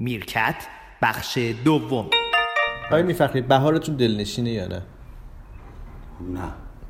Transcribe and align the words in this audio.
میرکت 0.00 0.54
بخش 1.02 1.38
دوم. 1.64 2.06
آیا 2.90 3.02
میفخری 3.02 3.40
بهارتون 3.40 3.96
دلنشینه 3.96 4.50
یا 4.50 4.66
نه؟ 4.66 4.82
نه. 6.34 6.40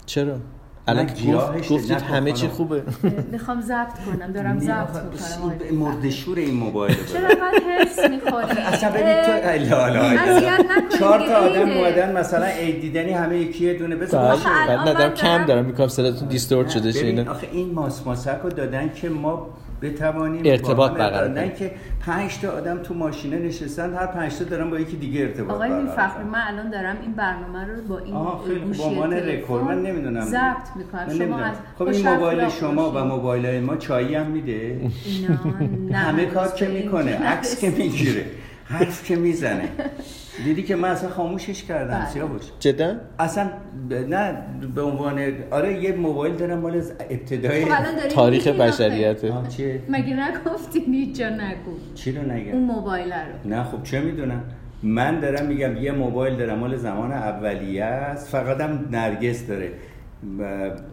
چرا؟ 0.06 0.36
الان 0.88 1.06
نه، 1.06 1.32
گفت 1.34 1.72
گفتید 1.72 1.92
نه، 1.92 1.98
همه 1.98 2.32
چی. 2.32 2.48
خوبه. 2.48 2.82
می‌خوام 3.32 3.60
ضبط 3.60 3.98
کنم 4.06 4.32
دارم 4.32 4.58
ضبط 4.58 4.88
می‌کنم. 4.88 5.78
مردشور 5.78 6.38
این 6.38 6.54
موبایل 6.54 6.96
چرا 7.12 7.28
انقدر 7.28 7.60
حرص 7.78 7.98
می‌خوری؟ 8.10 8.60
اصلا 8.60 8.90
ببین 8.90 9.22
تو 9.22 9.70
لا 9.70 9.88
لا 9.88 10.00
اذیت 10.00 10.60
نکنید 10.70 10.98
چهار 10.98 11.18
تا 11.18 11.36
آدم. 11.36 11.70
اومدن 11.70 12.16
مثلا 12.16 12.46
عید 12.46 12.80
دیدنی 12.80 13.12
همه 13.12 13.38
یکی 13.38 13.64
یه 13.66 13.74
دونه 13.74 13.96
بذار 13.96 14.36
بله 14.36 14.44
بعد 14.76 14.88
ندارم 14.88 15.08
من 15.08 15.14
کم 15.14 15.44
دارم- 15.44 15.64
می‌کنم 15.64 15.88
صداتون 15.88 16.28
دیستورت 16.28 16.68
شده 16.70 16.92
شینه 16.92 17.30
آخه 17.30 17.48
این 17.52 17.74
ماس 17.74 18.06
ماسک 18.06 18.40
رو 18.42 18.50
دادن 18.50 18.90
که 18.94 19.08
ما 19.08 19.46
بتوانیم 19.82 20.42
ارتباط 20.44 20.92
برقرار 20.92 21.28
نه. 21.28 21.54
که 21.54 21.70
پنج 22.00 22.38
تا 22.38 22.50
آدم 22.50 22.78
تو 22.78 22.94
ماشینه 22.94 23.38
نشستن 23.38 23.94
هر 23.94 24.06
پنج 24.06 24.36
تا 24.36 24.44
دارن 24.44 24.70
با 24.70 24.80
یکی 24.80 24.96
دیگه 24.96 25.20
ارتباط 25.20 25.54
آقای 25.54 25.68
برقرار 25.68 25.82
میفخری 25.86 26.22
کنن. 26.22 26.32
من 26.32 26.40
الان 26.46 26.70
دارم 26.70 26.96
این 27.02 27.12
برنامه 27.12 27.64
رو 27.64 27.82
با 27.88 27.98
این 27.98 28.14
گوشی 28.64 28.78
با 28.78 28.84
عنوان 28.84 29.12
رکورد 29.12 29.64
من 29.64 29.82
نمی‌دونم 29.82 30.20
ضبط 30.20 30.76
می‌کنم 30.76 31.06
من 31.06 31.14
شما 31.14 31.24
نمی‌دونم. 31.24 31.42
از 31.42 31.56
خب 31.78 31.86
این 31.88 32.08
موبایل 32.08 32.48
شما 32.48 32.90
و. 32.90 33.04
موبایل 33.04 33.46
های 33.46 33.60
ما 33.60 33.76
چایی 33.76 34.14
هم 34.14 34.26
میده 34.26 34.80
اینا 35.04 35.28
نه 35.90 35.96
همه 35.96 36.26
کار 36.26 36.48
که 36.48 36.66
این 36.66 36.84
می‌کنه 36.84 37.16
عکس 37.16 37.60
که. 37.60 37.70
می‌گیره 37.78 38.24
حرف 38.64 39.04
که 39.04 39.16
می‌زنه 39.16 39.68
دیدی 40.44 40.62
که 40.62 40.76
من 40.76 40.88
اصلا 40.88 41.10
خاموشش 41.10 41.64
کردم. 41.64 41.94
بله. 41.98 42.06
سیاوش 42.08 42.42
جدا؟ 42.60 42.94
اصلا 43.18 43.50
ب- 43.90 43.94
نه 43.94 44.36
به 44.74 44.82
عنوان 44.82 45.18
آره 45.50 45.82
یه 45.82 45.92
موبایل 45.92 46.34
دارم 46.34 46.58
مال 46.58 46.76
از 46.76 46.92
ابتدای 47.10 47.64
خب 47.64 47.70
الان 47.70 47.94
داریم 47.96 48.10
تاریخ. 48.10 48.48
بشریت. 48.48 49.24
مگه 49.88 50.16
نگفتین 50.30 50.94
هیچ 50.94 51.18
جا 51.18 51.28
نگو. 51.28 51.70
چی 51.94 52.12
رو 52.12 52.22
نگم؟ 52.32 52.52
اون 52.52 52.64
موبایل 52.64 53.12
رو. 53.12 53.50
نه 53.50 53.64
خب 53.64 53.82
چه 53.82 54.00
می‌دونم؟ 54.00 54.42
من 54.82 55.20
دارم 55.20 55.46
میگم 55.46 55.76
یه 55.76 55.92
موبایل 55.92 56.36
دارم 56.36 56.58
مال 56.58 56.76
زمان 56.76 57.12
اولیه 57.12 57.84
است. 57.84 58.28
فقط 58.28 58.60
هم 58.60 58.84
نرگس 58.92 59.46
داره. 59.46 59.70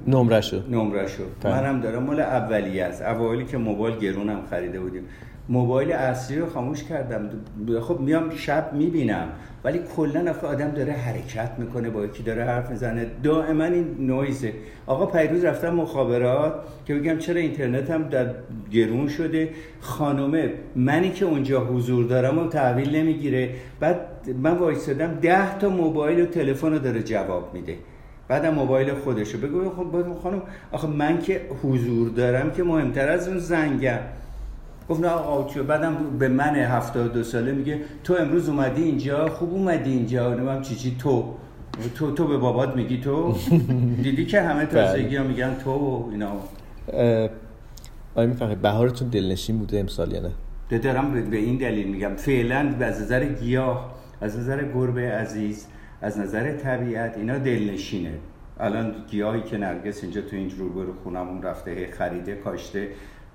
نمرشو 0.08 0.62
نمرشو 0.70 1.24
بله. 1.44 1.54
منم 1.62 1.82
دارم 1.82 2.04
مال 2.04 2.20
اولیه 2.20 2.84
است. 2.84 3.02
اوایلی 3.02 3.46
که 3.46 3.58
موبایل 3.58 3.98
گرونم 3.98 4.40
خریده 4.50 4.80
بودیم. 4.80 5.04
موبایل 5.50 5.92
اصلی 5.92 6.40
رو 6.40 6.50
خاموش 6.50 6.84
کردم. 6.84 7.30
خب 7.82 8.00
میام 8.00 8.30
شب 8.36 8.74
می‌بینم. 8.74 9.28
ولی 9.64 9.80
کلا 9.96 10.32
آخه 10.32 10.48
آدم 10.48 10.72
داره 10.72 10.94
حرکت 10.94 11.52
می‌کنه 11.58 11.90
با 11.90 12.06
یکی 12.06 12.24
داره 12.24 12.44
حرف 12.44 12.70
می‌زنه. 12.70 13.06
دائما 13.24 13.64
این 13.64 13.96
نویزه. 14.00 14.54
آقا 14.88 15.06
پیروز 15.06 15.46
رفتم 15.46 15.70
مخابرات 15.70 16.54
که 16.86 16.96
بگم 16.96 17.18
چرا 17.18 17.40
اینترنت 17.40 17.92
هم 17.92 18.04
در 18.04 18.34
گرون 18.72 19.08
شده. 19.08 19.50
خانومه 19.80 20.54
منی 20.76 21.10
که 21.10 21.26
اونجا 21.26 21.66
حضور 21.66 22.06
دارم 22.06 22.38
و 22.38 22.48
تحویل 22.50 22.96
نمی‌گیره. 22.96 23.50
بعد 23.80 23.98
من 24.42 24.58
وایسادم 24.58 25.20
ده 25.22 25.58
تا 25.58 25.70
موبایل 25.70 26.22
و 26.22 26.26
تلفن 26.26 26.72
رو 26.72 26.80
داره 26.80 27.04
جواب 27.04 27.54
میده. 27.54 27.76
بعدم 28.28 28.54
موبایل 28.54 28.94
خودشو. 28.94 29.38
بگو 29.38 29.70
خب 29.70 30.20
خانم 30.24 30.42
آخه 30.72 30.88
من 30.88 31.22
که 31.22 31.42
حضور 31.64 32.10
دارم 32.10 32.52
که 32.52 32.64
مهمتر 32.64 33.10
از 33.10 33.28
اون 33.28 33.38
زنگم. 33.38 34.00
گفت 34.90 35.00
نه 35.02 35.08
آقا 35.08 35.50
چیه 35.54 35.64
بعدم 35.64 35.96
به 36.20 36.28
من 36.28 36.56
72 36.56 37.24
ساله 37.24 37.52
میگه 37.52 37.80
تو 38.04 38.14
امروز 38.20 38.50
اومدی 38.50 38.84
اینجا؟ 38.84 39.30
خوب 39.30 39.54
اومدی 39.54 39.92
اینجا؟ 39.92 40.34
نمیم 40.34 40.62
چی 40.62 40.76
چی؟ 40.76 40.96
تو. 41.00 41.34
تو 41.96 42.12
تو 42.12 42.28
به 42.28 42.38
بابات 42.38 42.76
میگی 42.76 42.98
تو؟ 43.02 43.36
دیدی 44.04 44.26
که 44.26 44.42
همه 44.42 44.66
تازگی 44.66 45.16
ها 45.16 45.24
میگن 45.24 45.56
تو 45.64 45.72
و 45.72 46.10
اینا. 46.12 46.32
آیا 48.16 48.28
میفخری 48.28 48.56
بهارتون 48.56 49.08
دلنشین 49.10 49.58
بوده 49.58 49.80
امسال 49.80 50.12
یا 50.12 50.22
نه؟ 50.22 50.78
دارم 50.80 51.30
به- 51.30 51.38
این 51.38 51.58
دلیل 51.58 51.88
میگم. 51.88 52.16
فعلا 52.16 52.74
از 52.80 53.02
نظر 53.02 53.26
گیاه 53.26 53.96
از 54.22 54.40
نظر 54.40 54.64
گربه 54.74 55.02
عزیز 55.12 55.68
از 56.02 56.20
نظر 56.20 56.52
طبیعت 56.54 57.18
اینا 57.18 57.38
دلنشینه. 57.38 58.12
الان 58.60 58.96
گیاهی 59.12 59.42
که 59.42 59.58
نرگس 59.58 60.04
اینجا 60.04 60.22
تو 60.22 60.36
این 60.36 60.52
روبرو 60.60 60.94
خونمون 61.04 61.42
رفته 61.44 61.72
هی 61.72 61.88
خریده 61.92 62.36
کاشته 62.36 62.88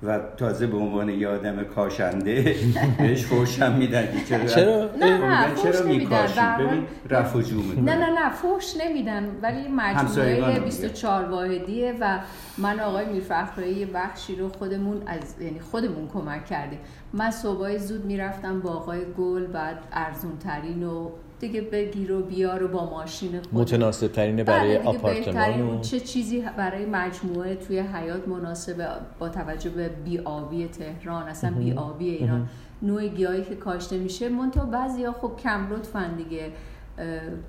و 0.03 0.19
تازه 0.37 0.66
به 0.66 0.77
عنوان 0.77 1.09
یه 1.09 1.28
آدم 1.28 1.65
کاشنده 1.65 2.56
بهش 2.99 3.25
فوشم 3.25 3.72
میدن. 3.72 4.09
چرا؟ 4.28 4.47
چرا؟ 4.47 4.91
نه 5.00 5.49
فوش 5.49 5.62
چرا 5.62 5.87
نمیدن 5.87 5.99
میکاشی؟ 5.99 6.41
ببین 6.59 6.87
رفع 7.11 7.38
می‌کنه 7.38 7.81
نه 7.81 7.97
نه 7.97 8.10
نه 8.10 8.31
فوش 8.31 8.77
نمیدن 8.81 9.28
ولی 9.43 9.69
مجموعه 9.69 10.56
رو 10.56 10.65
24 10.65 11.31
واحدیه 11.31 11.94
و 12.00 12.19
من 12.59 12.81
آقای 12.81 13.06
میرفخرایی 13.06 13.75
یه 13.75 13.87
بخشی 13.87 14.37
رو 14.37 14.49
خودمون 14.49 15.03
از 15.06 15.34
یعنی 15.41 15.60
خودمون 15.60 16.09
کمک 16.09 16.47
کردیم. 16.47 16.78
من 17.12 17.31
صبحای 17.31 17.78
زود 17.78 18.05
می‌رفتم 18.05 18.60
با 18.60 18.71
آقای 18.71 19.00
گل 19.19 19.47
بعد 19.47 19.78
ارزون 19.93 20.39
ترین 20.39 20.83
و 20.83 21.10
دیگه 21.41 21.61
بگیر 21.61 22.12
و 22.12 22.23
بیار 22.23 22.62
و 22.62 22.69
با 22.69 22.91
ماشین 22.91 23.31
خودم 23.31 23.61
متناسب 23.61 24.06
ترینه 24.06 24.45
برای 24.45 24.69
بله 24.69 24.78
دیگه 24.78 24.89
آپارتمان 24.89 25.61
و. 25.61 25.81
چه 25.81 26.01
چیزی 26.01 26.45
برای 26.56 26.87
مجموعه 26.87 27.55
توی 27.55 27.78
حیات 27.78 28.28
مناسبه 28.28 28.87
با 29.19 29.28
توجه 29.28 29.71
به 29.71 29.91
بیابی 30.05 30.69
تهران. 30.69 31.23
اصلا 31.23 31.51
بیابی 31.51 32.11
ایران. 32.11 32.49
نوع 32.83 33.09
گیاهی 33.09 33.45
که 33.45 33.55
کاشته 33.55 33.99
میشه. 33.99 34.28
منتها 34.28 34.65
بعضیا 34.65 35.12
خب 35.12 35.33
کم 35.43 35.73
لطفن 35.73 36.17
دیگه 36.17 36.51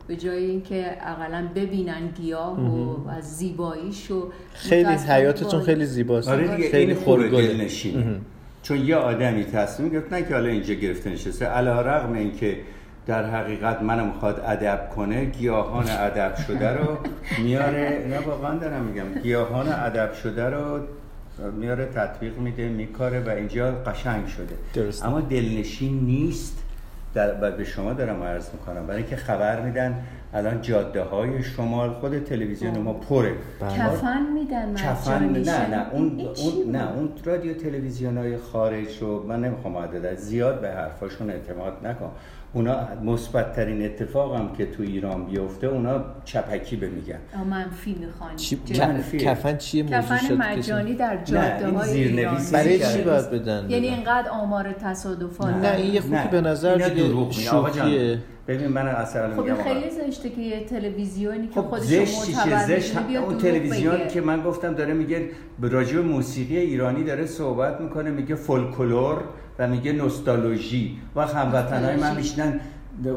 به 0.07 0.15
جای 0.15 0.45
اینکه 0.45 0.97
اقلا 1.01 1.47
ببینن 1.55 2.07
گیاه 2.07 2.59
و 2.59 3.09
از 3.09 3.37
زیباییش 3.37 4.11
و 4.11 4.31
خیلی 4.53 4.93
حیاتتون 4.93 5.61
خیلی 5.61 5.85
زیباست. 5.85 6.29
آره 6.29 6.55
دیگه 6.55 6.71
خیلی 6.71 6.93
خوبه 6.93 7.29
دلنشینه 7.29 8.19
چون 8.63 8.77
یه 8.77 8.95
آدمی 8.95 9.43
تصمیم 9.43 9.89
گرفت 9.89 10.13
نه 10.13 10.23
که 10.23 10.33
حالا 10.33 10.49
اینجا 10.49 10.73
گرفته 10.73 11.09
نشسته. 11.09 11.45
علا 11.45 11.81
رغم 11.81 12.13
اینکه 12.13 12.57
در 13.11 13.25
حقیقت 13.25 13.81
منو 13.81 14.05
می‌خواد 14.05 14.41
ادب 14.47 14.89
کنه 14.95 15.25
گیاهان 15.25 15.85
ادب 15.89 16.35
شده 16.35 16.69
رو 16.69 16.97
میاره 17.43 18.05
نه 18.09 18.19
واقعا 18.19 18.57
دارم 18.57 18.83
میگم 18.83 19.21
گیاهان 19.23 19.67
ادب 19.67 20.13
شده 20.13 20.49
رو 20.49 20.79
میاره 21.59 21.85
تطبیق 21.85 22.37
میده 22.37 22.69
میکاره 22.69 23.19
و 23.19 23.29
اینجا 23.29 23.71
قشنگ 23.71 24.27
شده. 24.27 24.55
درسته. 24.73 25.07
اما 25.07 25.21
دلنشین 25.21 25.99
نیست 25.99 26.63
در 27.13 27.35
و 27.41 27.51
به 27.51 27.63
شما 27.63 27.93
دارم 27.93 28.23
عرض 28.23 28.49
می‌کنم. 28.53 28.87
برای 28.87 29.01
اینکه 29.01 29.15
خبر 29.15 29.61
میدن 29.61 30.03
الان 30.33 30.61
جاده 30.61 31.03
های 31.03 31.43
شمال 31.43 31.89
خود 31.89 32.19
تلویزیون 32.19 32.77
ما 32.77 32.93
پره. 32.93 33.33
کفن 33.77 34.21
میدن 34.33 34.73
کفن 34.75 35.25
نه 35.25 35.67
نه 35.67 35.85
اون, 35.91 36.21
اون؟ 36.37 36.75
نه 36.75 36.91
اون 36.91 37.09
رادیو 37.25 37.53
تلویزیون 37.53 38.17
های 38.17 38.37
خارج 38.37 38.97
رو 39.01 39.27
من 39.27 39.41
نمی‌خوام 39.41 39.77
عدد 39.77 40.15
زیاد 40.15 40.61
به 40.61 40.69
حرفاشون 40.69 41.29
اعتماد 41.29 41.73
نکن. 41.83 42.11
اونا 42.53 42.87
مثبت 43.03 43.55
ترین 43.55 43.85
اتفاق 43.85 44.35
هم 44.35 44.55
که 44.55 44.65
تو 44.65 44.83
ایران 44.83 45.25
بیفته 45.25 45.67
اونا 45.67 46.03
چپکی 46.25 46.75
به 46.75 46.89
میگن. 46.89 47.19
منفی 47.49 47.95
می‌خوان 47.99 48.35
چی... 48.35 48.59
ک- 48.67 49.17
کفن 49.17 49.57
چیه 49.57 49.83
موضوع 49.83 49.99
کفن 49.99 50.35
مجانی 50.35 50.93
در 50.93 51.23
جاده 51.23 51.67
های 51.69 51.89
زیرنویسی 51.89 52.53
برای. 52.53 52.79
چی 52.79 53.01
باید 53.01 53.29
بدن؟ 53.31 53.65
یعنی؟ 53.69 53.87
اینقدر 53.87 54.29
آمار 54.29 54.73
تصادفات 54.73 55.55
نه 55.55 55.75
این 55.75 55.93
یه 55.93 56.01
خوکی 56.01 56.27
به 56.31 56.41
نظر 56.41 56.75
دیگه 56.75 57.31
شوخیه. 57.31 58.17
ببین 58.47 58.67
من 58.67 58.87
اصلا 58.87 59.35
خب 59.35 59.41
میگم. 59.41 59.63
خیلی 59.63 59.89
زشته 59.89 60.29
که 60.29 60.41
یه 60.41 60.65
تلویزیونی 60.65 61.47
که 61.47 61.61
خب 61.61 61.67
خودش 61.67 61.83
زشت 61.83 62.25
چیه؟ 62.25 62.35
معتبر 62.35 62.65
زشت 62.65 62.97
اون 63.25 63.37
تلویزیون 63.37 63.95
بگه. 63.95 64.07
که 64.07 64.21
من 64.21 64.43
گفتم 64.43 64.73
داره 64.73 64.93
میگه 64.93 65.29
راجع 65.61 65.95
به 65.95 66.01
موسیقی 66.01 66.57
ایرانی 66.57 67.03
داره 67.03 67.25
صحبت 67.25 67.81
می‌کنه 67.81 68.11
میگه 68.11 68.35
فولکلور 68.35 69.23
و 69.61 69.67
میگه 69.67 69.91
نوستالژی. 69.91 70.97
و 71.15 71.27
هموطنای 71.27 71.95
من. 71.95 72.15
میشنن 72.15 72.59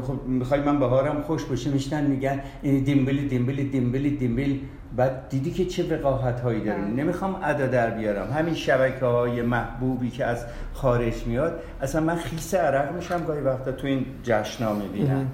خب 0.07 0.23
می‌خوای 0.27 0.59
من 0.61 0.79
بهارم 0.79 1.21
خوش 1.21 1.43
باشه 1.43 1.69
میشنن 1.69 2.03
میگن 2.03 2.39
این 2.61 2.83
دیمبلی 2.83 3.27
دیمبلی 3.27 3.63
دیمبلی 3.63 4.09
دیمبل. 4.09 4.55
بعد 4.95 5.29
دیدی 5.29 5.51
که 5.51 5.65
چه 5.65 5.97
وقاحت 5.97 6.39
هایی 6.39 6.61
داره 6.61 6.81
بله. 6.81 6.87
نمی‌خوام 6.87 7.39
ادا 7.43 7.67
در 7.67 7.89
بیارم. 7.89 8.33
همین 8.33 8.53
شبکه 8.53 9.05
های 9.05 9.41
محبوبی 9.41 10.09
که 10.09 10.25
از 10.25 10.45
خارج 10.73 11.23
میاد 11.25 11.59
اصلا 11.81 12.01
من 12.01 12.15
خیس 12.15 12.55
عرق 12.55 12.95
میشم 12.95 13.23
گاهی 13.27 13.41
وقتا 13.41 13.71
تو 13.71 13.87
این 13.87 14.05
جشنا 14.23 14.73
می‌بینم. 14.73 15.27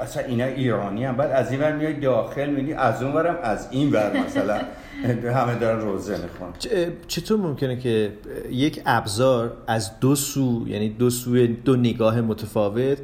اصلا 0.00 0.22
اینا 0.22 0.44
ایرانی 0.44 1.04
هم 1.04 1.16
بعد 1.16 1.30
از 1.30 1.50
این 1.50 1.60
ور 1.60 1.72
میای 1.72 2.00
داخل 2.00 2.50
می‌بینی 2.50 2.72
از 2.72 3.02
اون 3.02 3.12
ورم 3.12 3.36
از 3.42 3.68
این 3.70 3.92
ور 3.92 4.12
مثلا. 4.26 4.58
همه 5.36 5.58
دارن 5.58 5.80
روزه 5.80 6.16
می‌خوان 6.22 6.52
چطور 7.08 7.38
ممکنه 7.38 7.76
که 7.76 8.12
یک 8.50 8.82
ابزار 8.86 9.56
از 9.66 10.00
دو 10.00 10.14
سو 10.14 10.64
یعنی 10.68 10.88
دو 10.88 11.10
سوی 11.10 11.46
دو 11.46 11.76
نگاه 11.76 12.20
متفاوت 12.20 12.98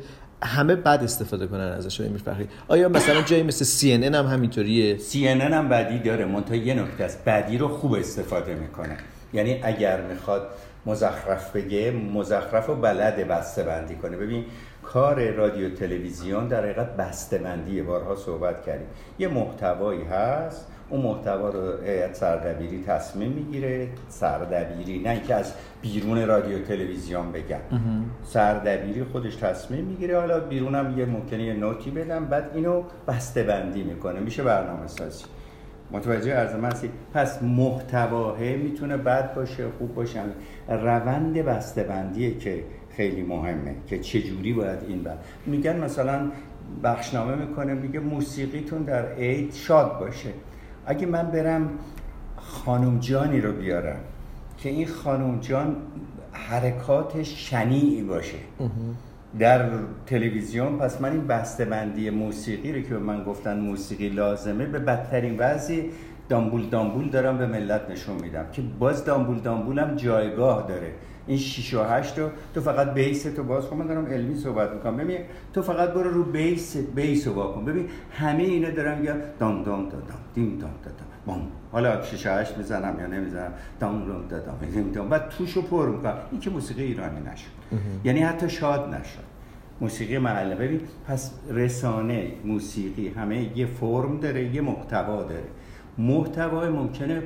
همه 0.45 0.77
بد 0.77 1.01
استفاده 1.03 1.47
کنن 1.47 1.61
ازش 1.61 2.01
آقای 2.01 2.13
میرفخری 2.13 2.49
آیا 2.69 2.89
مثلا 2.89 3.23
جایی 3.23 3.43
مثل 3.43 3.65
CNN 3.65 4.15
هم 4.15 4.27
همینطوریه؟ 4.27 4.99
CNN 4.99 5.53
هم 5.53 5.69
بدی 5.69 5.99
داره 5.99 6.25
منتها 6.25 6.57
یه 6.57 6.75
نکته 6.75 7.05
است. 7.05 7.25
بدی 7.25 7.59
رو 7.59 7.69
خوب 7.69 7.93
استفاده 7.93 8.55
می‌کنه. 8.55 8.97
یعنی 9.33 9.61
اگر 9.63 10.01
می‌خواد 10.01 10.47
مزخرف 10.87 11.57
بگه 11.57 11.91
مزخرف 11.91 12.71
و 12.71 12.75
بلد 12.75 13.29
بسته 13.29 13.63
بندی 13.63 13.95
کنه. 13.95 14.17
ببین 14.17 14.45
کار 14.83 15.31
رادیو 15.31 15.75
تلویزیون 15.75 16.49
در 16.49 16.63
حقیقت 16.63 16.97
بسته 16.97 17.39
بندیه 17.39 17.83
بارها 17.83 18.17
صحبت 18.17 18.67
کردیم. 18.67 18.87
یه 19.19 19.29
محتوایی 19.29 20.03
هست 20.03 20.67
اون 20.93 21.01
محتوا 21.01 21.49
رو 21.49 21.83
هیئت 21.85 22.15
سردبیری 22.15 22.85
تصمیم 22.87 23.33
می‌گیره. 23.33 23.89
سردبیری 24.09 24.99
نه 24.99 25.11
اینکه 25.11 25.35
از 25.35 25.53
بیرون 25.83 26.27
رادیو 26.27 26.59
تلویزیون 26.59 27.33
بگم. 27.33 27.59
سردبیری 28.25 29.05
خودش 29.05 29.37
تصمیم 29.37 29.85
می‌گیره. 29.85 30.21
حالا 30.21 30.41
بیرونم 30.41 30.99
یه 30.99 31.05
ممکنه 31.05 31.43
یه 31.43 31.55
نوتی 31.55 31.91
بدم 31.91 32.25
بعد 32.25 32.51
اینو 32.55 32.83
بسته 33.09 33.43
بندی 33.43 33.83
می‌کنه. 33.83 34.21
میشه 34.21 34.43
برنامه 34.43 34.87
سازی. 34.87 35.25
متوجه 35.91 36.35
عرض 36.35 36.55
من 36.55 36.73
هستی؟ 36.73 36.91
پس 37.15 37.43
محتواه 37.43 38.41
می‌تونه 38.41 38.97
بد 38.97 39.35
باشه 39.35 39.65
خوب 39.79 39.95
باشه. 39.95 40.21
روند 40.69 41.35
بسته‌بندیه 41.35 42.39
که 42.39 42.65
خیلی 42.97 43.23
مهمه 43.23 43.75
که 43.87 43.99
چجوری 43.99 44.53
باید 44.53 44.79
این 44.89 45.03
بر. 45.03 45.17
میگن 45.47 45.77
مثلا 45.77 46.31
بخشنامه 46.85 47.35
می‌کنه 47.35 47.75
میگه 47.75 48.01
موسیقیتون 48.01 48.83
در 48.83 49.13
عید 49.13 49.55
شاد 49.55 49.99
باشه. 49.99 50.31
اگه 50.87 51.07
من 51.07 51.23
برم 51.31 51.71
خانم 52.37 52.99
جانی 52.99 53.41
رو 53.41 53.53
بیارم 53.53 54.01
که 54.59 54.69
این 54.69 54.87
خانم 54.87 55.41
جان 55.41 55.77
حرکات 56.33 57.23
شنیعی 57.23 58.03
باشه. 58.03 58.39
در 59.39 59.71
تلویزیون 60.07 60.79
پس 60.79 61.01
من 61.01 61.13
این 61.13 61.27
بندی 61.71 62.11
موسیقی 62.11 62.73
رو 62.73 62.81
که 62.81 62.89
به 62.89 62.99
من 62.99 63.25
گفتن 63.25 63.61
موسیقی 63.61 64.09
لازمه 64.09 64.67
به 64.67 64.79
بدترین 64.79 65.37
وضعی 65.39 65.91
دامبول 66.29 66.69
دامبول 66.69 67.09
دارم 67.11 67.39
به 67.39 67.47
ملت 67.47 67.91
نشون 67.91 68.15
میدم. 68.23 68.45
که 68.53 68.63
باز 68.79 69.05
دامبول 69.05 69.39
دامبول 69.39 69.79
هم 69.79 69.97
جایگاه 69.97 70.67
داره. 70.69 70.93
این 71.27 71.39
6 71.39 71.75
و 71.75 71.83
8 71.83 72.19
رو 72.19 72.29
تو 72.55 72.61
فقط 72.61 72.95
بیس 72.95 73.23
تو 73.23 73.43
باز 73.43 73.67
کن. 73.67 73.77
من 73.77 73.87
دارم 73.87 74.07
علمی 74.07 74.35
صحبت 74.35 74.73
می‌کنم. 74.73 74.97
ببین 74.97 75.19
تو 75.53 75.63
فقط 75.63 75.91
برو 75.91 76.11
رو 76.11 76.25
بیس 76.25 76.77
بیس 76.77 77.27
رو 77.27 77.33
واکن 77.35 77.65
ببین 77.65 77.89
همه 78.13 78.43
اینا 78.43 78.71
دارم 78.71 78.99
میگم 78.99 79.17
دام 79.39 79.63
دام 79.63 79.89
دام 79.89 80.03
دیم 80.35 80.59
دام 80.59 80.71
دام 80.85 80.93
بام. 81.27 81.49
حالا 81.73 82.03
6 82.03 82.27
8 82.27 82.59
می‌زنم 82.59 83.01
یا 83.01 83.07
نمی‌زنم؟ 83.07 83.53
دام 83.81 84.07
دام 84.07 84.29
دام 84.29 84.59
دیم 84.73 84.93
دام. 84.93 85.09
بعد 85.09 85.29
توشو 85.29 85.63
پر 85.63 85.89
می‌کنم. 85.89 86.17
این 86.31 86.41
که 86.41 86.51
موسیقی 86.51 86.83
ایرانی 86.83 87.21
نشد. 87.21 87.79
یعنی 88.05 88.21
حتی 88.21 88.51
شاد 88.51 88.95
نشد. 88.95 89.33
موسیقی 89.81 90.19
محله 90.19 90.55
ببین 90.55 90.81
پس 91.09 91.33
رسانه 91.51 92.33
موسیقی 92.45 93.09
همه 93.09 93.59
یه 93.59 93.67
فرم 93.67 94.21
داره 94.21 94.55
یه 94.55 94.61
محتوا 94.61 95.23
داره. 95.23 95.45
محتوا 95.99 96.71
ممکنه 96.71 97.23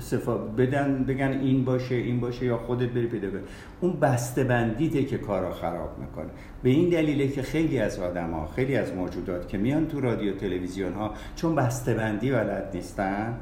صفا 0.00 0.36
بدن 0.36 1.04
بگن 1.04 1.32
این 1.42 1.64
باشه 1.64 1.94
این 1.94 2.20
باشه 2.20 2.46
یا 2.46 2.56
خودت 2.56 2.88
بری 2.88 3.06
پیدا 3.06 3.30
کن 3.30 3.40
اون 3.80 3.92
بسته 4.00 4.44
بندیته 4.44 5.04
که 5.04 5.18
کارا 5.18 5.52
خراب 5.52 5.98
می‌کنه. 5.98 6.30
به 6.62 6.70
این 6.70 6.88
دلیله 6.88 7.28
که 7.28 7.42
خیلی 7.42 7.78
از 7.78 7.98
آدم 7.98 8.30
ها 8.30 8.46
خیلی 8.46 8.76
از 8.76 8.92
موجودات 8.92 9.48
که 9.48 9.58
میان 9.58 9.86
تو 9.86 10.00
رادیو 10.00 10.34
تلویزیون 10.34 10.92
ها 10.92 11.14
چون 11.36 11.54
بسته 11.54 11.94
بندی 11.94 12.30
بلد 12.30 12.70
نیستن 12.74 13.36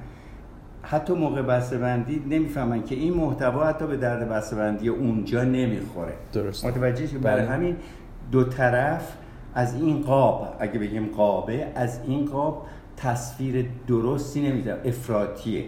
حتی 0.82 1.12
موقع 1.12 1.42
بسته 1.42 1.78
بندی 1.78 2.22
نمی‌فهمن 2.30 2.82
که 2.82 2.94
این 2.94 3.14
محتوا 3.14 3.66
حتی 3.66 3.86
به 3.86 3.96
درد 3.96 4.28
بسته 4.28 4.56
بندی 4.56 4.88
اونجا 4.88 5.44
نمی‌خوره. 5.44 6.12
درست 6.32 6.66
متوجه 6.66 7.18
برای 7.18 7.42
بله. 7.42 7.50
همین 7.50 7.76
دو 8.32 8.44
طرف 8.44 9.16
از 9.54 9.74
این 9.74 10.00
قاب 10.00 10.56
اگه 10.60 10.78
بگیم 10.78 11.06
قابه 11.06 11.66
از 11.74 12.00
این 12.06 12.24
قاب 12.24 12.66
تصویر 13.02 13.66
درستی 13.86 14.40
نمیده 14.40 14.80
افراتیه 14.84 15.64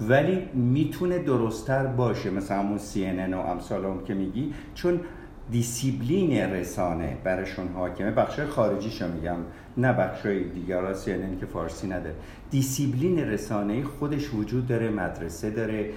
ولی 0.00 0.38
می‌تونه 0.54 1.18
درستتر 1.18 1.86
باشه 1.86 2.30
مثلا 2.30 2.58
همون 2.58 2.78
CNN 2.78 3.34
و 3.34 3.38
امثال 3.38 3.84
هم 3.84 4.04
که 4.04 4.14
میگی 4.14 4.52
چون 4.74 5.00
دیسیبلین 5.50 6.32
رسانه 6.32 7.16
برشون 7.24 7.68
حاکمه. 7.68 8.10
بخش 8.10 8.40
خارجیشو 8.40 9.12
میگم 9.12 9.36
نه 9.76 9.92
بخش 9.92 10.26
دیگر 10.26 10.94
CNN 10.94 11.40
که 11.40 11.46
فارسی 11.46 11.86
نداره. 11.86 12.14
دیسیبلین 12.50 13.18
رسانه 13.18 13.82
خودش 13.84 14.34
وجود 14.34 14.66
داره 14.66 14.90
مدرسه 14.90 15.50
داره 15.50 15.90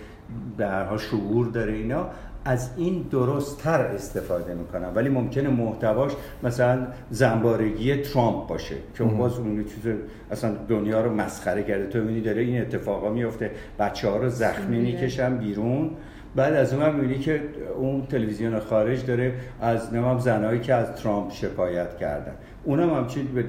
به 0.57 0.97
شعور 0.97 1.47
داره 1.47 1.73
اینا 1.73 2.09
از 2.45 2.69
این 2.77 3.05
درستتر 3.11 3.81
استفاده 3.81 4.53
می‌کنن. 4.53 4.93
ولی 4.95 5.09
ممکنه 5.09 5.49
محتواش 5.49 6.11
مثلا 6.43 6.87
زنبارگی 7.09 7.95
ترامپ 7.95 8.47
باشه 8.47 8.75
که 8.97 9.03
اون 9.03 9.17
باز 9.17 9.37
اون 9.37 9.63
چیز 9.63 9.93
اصلا 10.31 10.51
دنیا 10.69 11.01
رو 11.01 11.15
مسخره 11.15 11.63
کرده. 11.63 11.87
تو 11.87 11.99
می‌بینی 11.99 12.21
داره 12.21 12.41
این 12.41 12.61
اتفاقا 12.61 13.09
میفته 13.09 13.51
بچه 13.79 14.09
ها 14.09 14.17
رو 14.17 14.29
زخمی 14.29 14.79
می‌کشن 14.79 15.37
بیرون. 15.37 15.91
بعد 16.35 16.53
از 16.53 16.73
اون 16.73 16.83
هم 16.83 16.95
می‌بینی 16.95 17.19
که 17.19 17.41
اون 17.75 18.05
تلویزیون 18.05 18.59
خارج 18.59 19.05
داره 19.05 19.33
از 19.61 19.93
نمام 19.93 20.19
زنهایی 20.19 20.59
که 20.59 20.73
از 20.73 20.95
ترامپ 20.95 21.31
شکایت 21.31 21.97
کردن. 21.97 22.33
اونم 22.63 22.93
هم 22.93 23.07
چیز 23.07 23.23
به 23.23 23.43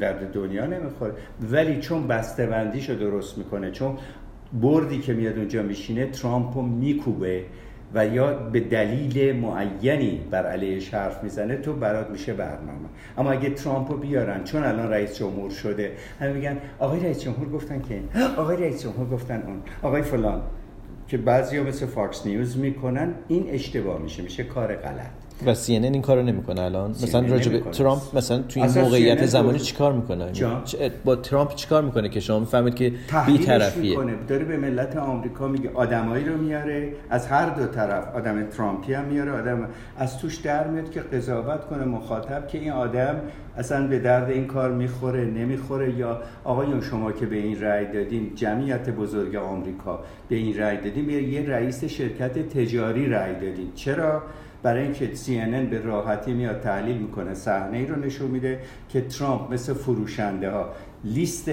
درد 0.00 0.32
دنیا 0.32 0.66
نمی‌خوره. 0.66 1.12
ولی 1.50 1.80
چون 1.80 2.06
بسته 2.06 2.46
بندیشو 2.46 2.94
درست 2.94 3.38
می‌کنه 3.38 3.70
چون 3.70 3.98
بردی 4.60 4.98
که 4.98 5.12
میاد 5.12 5.38
اونجا 5.38 5.62
میشینه 5.62 6.06
ترامپ 6.06 6.56
رو 6.56 6.62
میکوبه 6.62 7.44
و 7.94 8.06
یا 8.06 8.34
به 8.34 8.60
دلیل 8.60 9.36
معینی 9.36 10.20
بر 10.30 10.46
علیهش 10.46 10.94
حرف 10.94 11.24
می‌زنه 11.24 11.56
تو 11.56 11.72
برات 11.72 12.10
میشه 12.10 12.32
برنامه. 12.32 12.88
اما 13.18 13.30
اگه 13.30 13.50
ترامپ 13.50 13.90
رو 13.90 13.96
بیارن 13.96 14.44
چون 14.44 14.64
الان 14.64 14.90
رئیس 14.90 15.18
جمهور 15.18 15.50
شده 15.50 15.92
همه 16.20 16.32
میگن 16.32 16.58
آقای 16.78 17.00
رئیس 17.00 17.20
جمهور 17.20 17.48
گفتن 17.48 17.82
که 17.82 18.00
آقای 18.36 18.56
رئیس 18.56 18.82
جمهور 18.82 19.08
گفتن 19.08 19.42
اون 19.46 19.62
آقای 19.82 20.02
فلان 20.02 20.42
که 21.08 21.18
بعضیا 21.18 21.62
مثل 21.62 21.86
فاکس 21.86 22.26
نیوز 22.26 22.58
می‌کنن 22.58 23.14
این 23.28 23.46
اشتباه 23.48 24.02
میشه 24.02 24.22
میشه 24.22 24.44
کار 24.44 24.76
غلط. 24.76 25.21
و 25.46 25.54
سی 25.54 25.72
این 25.76 26.02
کارو 26.02 26.22
نمی‌کنه 26.22 26.60
الان. 26.60 26.90
مثلا 26.90 27.26
راجع 27.26 27.60
ترامپ 27.60 28.02
مثلا 28.16 28.38
تو 28.38 28.60
این 28.60 28.70
موقعیت 28.78 29.26
زمانی 29.26 29.58
چیکار 29.58 29.92
می‌کنه؟ 29.92 30.32
با 31.04 31.16
ترامپ 31.16 31.54
چیکار 31.54 31.82
می‌کنه 31.82 32.08
که 32.08 32.20
شما 32.20 32.38
می‌فهمید 32.38 32.74
که 32.74 32.92
بی 33.26 33.38
طرفیه 33.38 33.98
داره 34.28 34.44
به 34.44 34.56
ملت 34.56 34.96
آمریکا 34.96 35.48
میگه 35.48 35.70
آدمایی 35.74 36.24
رو 36.24 36.36
میاره 36.38 36.92
از 37.10 37.26
هر 37.26 37.48
دو 37.48 37.66
طرف. 37.66 38.16
آدم 38.16 38.46
ترامپی 38.46 38.94
هم 38.94 39.04
میاره 39.04 39.32
آدم 39.32 39.68
از 39.98 40.18
توش 40.18 40.36
در 40.36 40.66
میاد 40.66 40.90
که 40.90 41.00
قضاوت 41.00 41.64
کنه 41.66 41.84
مخاطب 41.84 42.48
که 42.48 42.58
این 42.58 42.72
آدم 42.72 43.20
اصلا 43.56 43.86
به 43.86 43.98
درد 43.98 44.30
این 44.30 44.46
کار 44.46 44.72
می‌خوره 44.72 45.24
نمی‌خوره. 45.24 45.94
یا 45.98 46.20
آقایون 46.44 46.80
شما 46.80 47.12
که 47.12 47.26
به 47.26 47.36
این 47.36 47.60
رأی 47.60 47.86
دادین 47.86 48.32
جمعیت 48.34 48.90
بزرگ 48.90 49.36
آمریکا 49.36 50.00
به 50.28 50.36
این 50.36 50.58
رأی 50.58 50.76
دادین 50.76 51.10
یه 51.10 51.48
رئیس 51.48 51.84
شرکت 51.84 52.38
تجاری 52.38 53.06
رأی 53.06 53.34
دادین. 53.34 53.72
چرا؟ 53.74 54.22
برای 54.62 54.82
اینکه 54.82 55.10
CNN 55.14 55.70
به 55.70 55.80
راحتی 55.84 56.32
میاد 56.32 56.60
تحلیل 56.60 56.96
می‌کنه 56.96 57.34
صحنه 57.34 57.78
ای 57.78 57.86
رو 57.86 57.96
نشون 57.96 58.30
میده 58.30 58.60
که 58.88 59.00
ترامپ 59.00 59.52
مثل 59.52 59.74
فروشنده 59.74 60.50
ها 60.50 60.68
لیست 61.04 61.50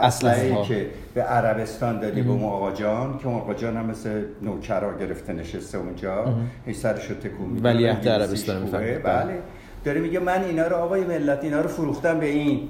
اسلحه 0.00 0.62
که 0.62 0.86
به 1.14 1.22
عربستان 1.22 2.00
دادی 2.00 2.22
به 2.22 2.30
اون 2.30 2.44
آقا 2.44 2.72
جان 2.72 3.18
که 3.18 3.26
اون 3.26 3.36
آقا 3.36 3.54
جان 3.54 3.76
هم 3.76 3.86
مثل 3.86 4.22
نوکرا 4.42 4.98
گرفته 4.98 5.32
نشسته 5.32 5.78
اونجا. 5.78 6.34
هی 6.66 6.74
سرش 6.74 7.10
رو 7.10 7.16
تکون 7.16 7.48
میده. 7.48 7.68
ولی 7.68 7.86
عهد 7.86 8.08
عربستان 8.08 8.70
بله. 9.04 9.38
داره 9.84 10.00
میگه 10.00 10.18
من 10.18 10.44
اینا 10.44 10.66
رو 10.66 10.76
آقای 10.76 11.04
ملت 11.04 11.44
اینا 11.44 11.60
رو 11.60 11.68
فروختم 11.68 12.20
به 12.20 12.26
این. 12.26 12.68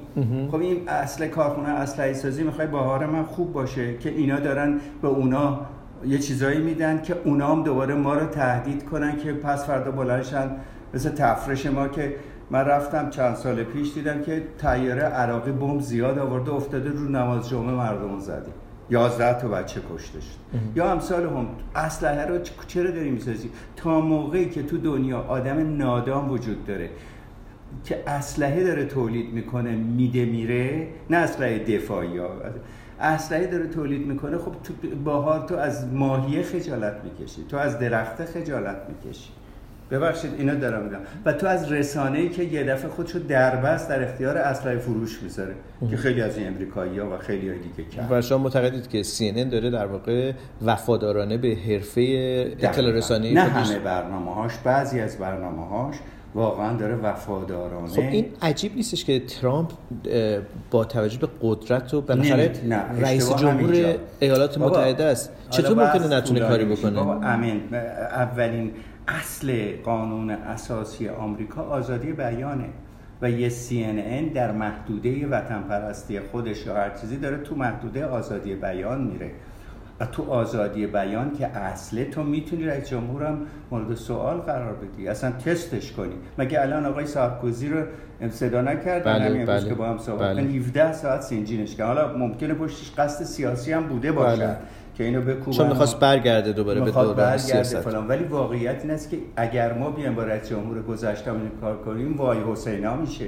خب 0.50 0.60
این 0.60 0.88
اصل 0.88 1.28
کارخونه 1.28 1.68
اسلحه 1.68 2.12
سازی 2.12 2.42
می‌خوای 2.42 2.66
بهار 2.66 3.06
من 3.06 3.22
خوب 3.22 3.52
باشه 3.52 3.98
که 3.98 4.08
اینا 4.08 4.40
دارن 4.40 4.80
به 5.02 5.08
اونا 5.08 5.60
یه 6.06 6.18
چیزایی 6.18 6.58
میدن 6.60 7.02
که 7.02 7.16
اونا 7.24 7.52
هم 7.52 7.62
دوباره 7.62 7.94
ما 7.94 8.14
رو 8.14 8.26
تهدید 8.26 8.84
کنن 8.84 9.16
که 9.16 9.32
پس 9.32 9.66
فردا 9.66 9.90
بلندشن 9.90 10.50
مثل 10.94 11.10
تفرش 11.10 11.66
ما 11.66 11.88
که 11.88 12.14
من 12.50 12.60
رفتم 12.60 13.10
چند 13.10 13.34
سال 13.34 13.62
پیش 13.62 13.94
دیدم 13.94 14.22
که 14.22 14.42
تیاره 14.58 15.02
عراقی 15.02 15.52
بمب 15.52 15.80
زیاد 15.80 16.18
آورده 16.18 16.52
افتاده 16.52 16.90
رو 16.90 17.08
نماز 17.08 17.48
جمعه 17.48 17.74
مردم 17.74 18.18
زدی. 18.18 18.50
یازده 18.90 19.40
تا 19.40 19.48
بچه 19.48 19.80
کشته 19.94 20.20
شد. 20.20 20.58
یا 20.76 20.92
امثال 20.92 21.22
هم 21.26 21.46
اسلحه 21.74 22.26
رو 22.26 22.38
چرا 22.66 22.90
داری 22.90 23.10
می‌سازی؟ 23.10 23.50
تا 23.76 24.00
موقعی 24.00 24.50
که 24.50 24.62
تو 24.62 24.78
دنیا 24.78 25.18
آدم 25.18 25.76
نادام 25.76 26.30
وجود 26.30 26.66
داره 26.66 26.90
که 27.84 28.02
اسلحه 28.06 28.64
داره 28.64 28.84
تولید 28.84 29.32
می‌کنه 29.32 29.70
میده 29.70 30.24
میره 30.24 30.88
نه 31.10 31.16
اسلحه 31.16 31.58
دفاعی 31.58 32.18
ها. 32.18 32.28
اسلحه 33.00 33.46
داره 33.46 33.66
تولید 33.66 34.06
می‌کنه 34.06 34.38
خب 34.38 34.52
تو 34.64 34.72
باهار 35.04 35.48
تو 35.48 35.56
از 35.56 35.86
ماهیه 35.92 36.42
خجالت 36.42 36.94
می‌کشی 37.04 37.44
تو 37.48 37.56
از 37.56 37.78
درخت 37.78 38.24
خجالت 38.24 38.76
می‌کشی. 38.88 39.30
ببخشید 39.90 40.30
اینا 40.38 40.54
دارم 40.54 40.84
میگم. 40.84 40.98
و 41.24 41.32
تو 41.32 41.46
از 41.46 41.72
رسانه 41.72 42.18
ای 42.18 42.28
که 42.28 42.42
یه 42.42 42.64
دفعه 42.64 42.88
خودشو 42.88 43.18
دربست 43.18 43.88
در 43.88 44.02
اختیار 44.02 44.38
اسلحه 44.38 44.78
فروش 44.78 45.22
می‌ذاره 45.22 45.54
که 45.90 45.96
خیلی 45.96 46.22
از 46.22 46.38
این 46.38 46.46
امریکایی 46.46 46.98
ها 46.98 47.14
و 47.14 47.18
خیلی 47.18 47.48
های 47.48 47.58
دیگه 47.58 47.88
کرد 47.90 48.12
و 48.12 48.22
شما 48.22 48.38
معتقدید 48.38 48.88
که 48.88 49.02
CNN 49.02 49.50
داره 49.50 49.70
در 49.70 49.86
واقع 49.86 50.32
وفادارانه 50.62 51.38
به 51.38 51.56
حرفه 51.68 52.02
اطلاع 52.60 52.92
رسانی 52.92 53.34
نه 53.34 53.40
همه 53.40 53.78
برنامه 53.78 54.34
هاش 54.34 54.52
بعضی 54.64 55.00
از 55.00 55.18
برنامه 55.18 55.66
هاش 55.68 55.96
واقعا 56.34 56.76
داره 56.76 56.94
وفادارانه. 56.94 57.88
خب 57.88 58.00
این 58.00 58.26
عجیب 58.42 58.76
نیستش 58.76 59.04
که 59.04 59.20
ترامپ 59.20 59.70
با 60.70 60.84
توجه 60.84 61.18
به 61.18 61.28
قدرت 61.42 61.94
و 61.94 62.00
بالاخره 62.00 62.52
رئیس 63.00 63.34
جمهور 63.34 63.96
ایالات 64.20 64.58
متحده 64.58 65.04
است. 65.04 65.30
چطور 65.50 65.86
ممکنه 65.86 66.16
نتونه 66.16 66.40
کاری 66.40 66.64
بکنه؟ 66.64 67.00
امین 67.26 67.60
اولین 67.74 68.72
اصل 69.08 69.72
قانون 69.84 70.30
اساسی 70.30 71.08
آمریکا 71.08 71.62
آزادی 71.62 72.12
بیانه 72.12 72.68
و 73.22 73.30
یه 73.30 73.50
CNN 73.50 74.34
در 74.34 74.52
محدوده 74.52 75.26
وطن 75.26 75.62
پرستی 75.62 76.20
خودش 76.20 76.66
یا 76.66 76.74
هر 76.74 76.90
چیزی 77.00 77.16
داره 77.16 77.36
تو 77.36 77.54
محدوده 77.54 78.06
آزادی 78.06 78.54
بیان 78.54 79.04
میره. 79.04 79.30
و 80.02 80.06
تو 80.06 80.30
آزادی 80.30 80.86
بیان 80.86 81.32
که 81.38 81.46
اصله 81.46 82.04
تو 82.04 82.22
می‌تونی 82.22 82.64
رئیس 82.64 82.88
جمهورم 82.88 83.38
مورد 83.70 83.94
سوال 83.94 84.36
قرار 84.36 84.72
بدی. 84.72 85.08
اصلا 85.08 85.30
تستش 85.30 85.92
کنی. 85.92 86.14
مگه 86.38 86.60
الان 86.60 86.86
آقای 86.86 87.06
سارکوزی 87.06 87.68
رو 87.68 87.82
صدا 88.30 88.62
نکردن 88.62 89.12
بله، 89.12 89.24
همین 89.24 89.46
بله، 89.46 89.68
که 89.68 89.74
با 89.74 89.86
هم 89.86 89.98
صحبت 89.98 90.20
بله. 90.20 90.42
کردن 90.42 90.58
17 90.58 90.92
ساعت 90.92 91.22
سینجینش 91.22 91.76
کردن. 91.76 91.94
حالا 91.94 92.18
ممکنه 92.18 92.54
پشتش 92.54 92.92
قصد 92.98 93.24
سیاسی 93.24 93.72
هم 93.72 93.82
بوده 93.82 94.12
باشه. 94.12 94.46
بله. 94.46 94.56
که 94.94 95.04
اینو 95.04 95.20
بکوبن 95.20 95.56
چون 95.56 95.68
می‌خواست 95.68 96.00
برگرده 96.00 96.52
دوباره 96.52 96.80
به 96.80 96.90
برگرده 96.90 97.38
سیاست. 97.38 97.80
فلان. 97.80 98.08
ولی 98.08 98.24
واقعیت 98.24 98.80
این 98.82 98.90
است 98.90 99.10
که 99.10 99.16
اگر 99.36 99.72
ما 99.72 99.90
بیایم 99.90 100.14
با 100.14 100.24
رئیس 100.24 100.48
جمهور 100.48 100.82
این 101.26 101.50
کار 101.60 101.76
کنیم 101.76 102.16
وای 102.16 102.38
حسینا 102.52 102.96
میشه. 102.96 103.24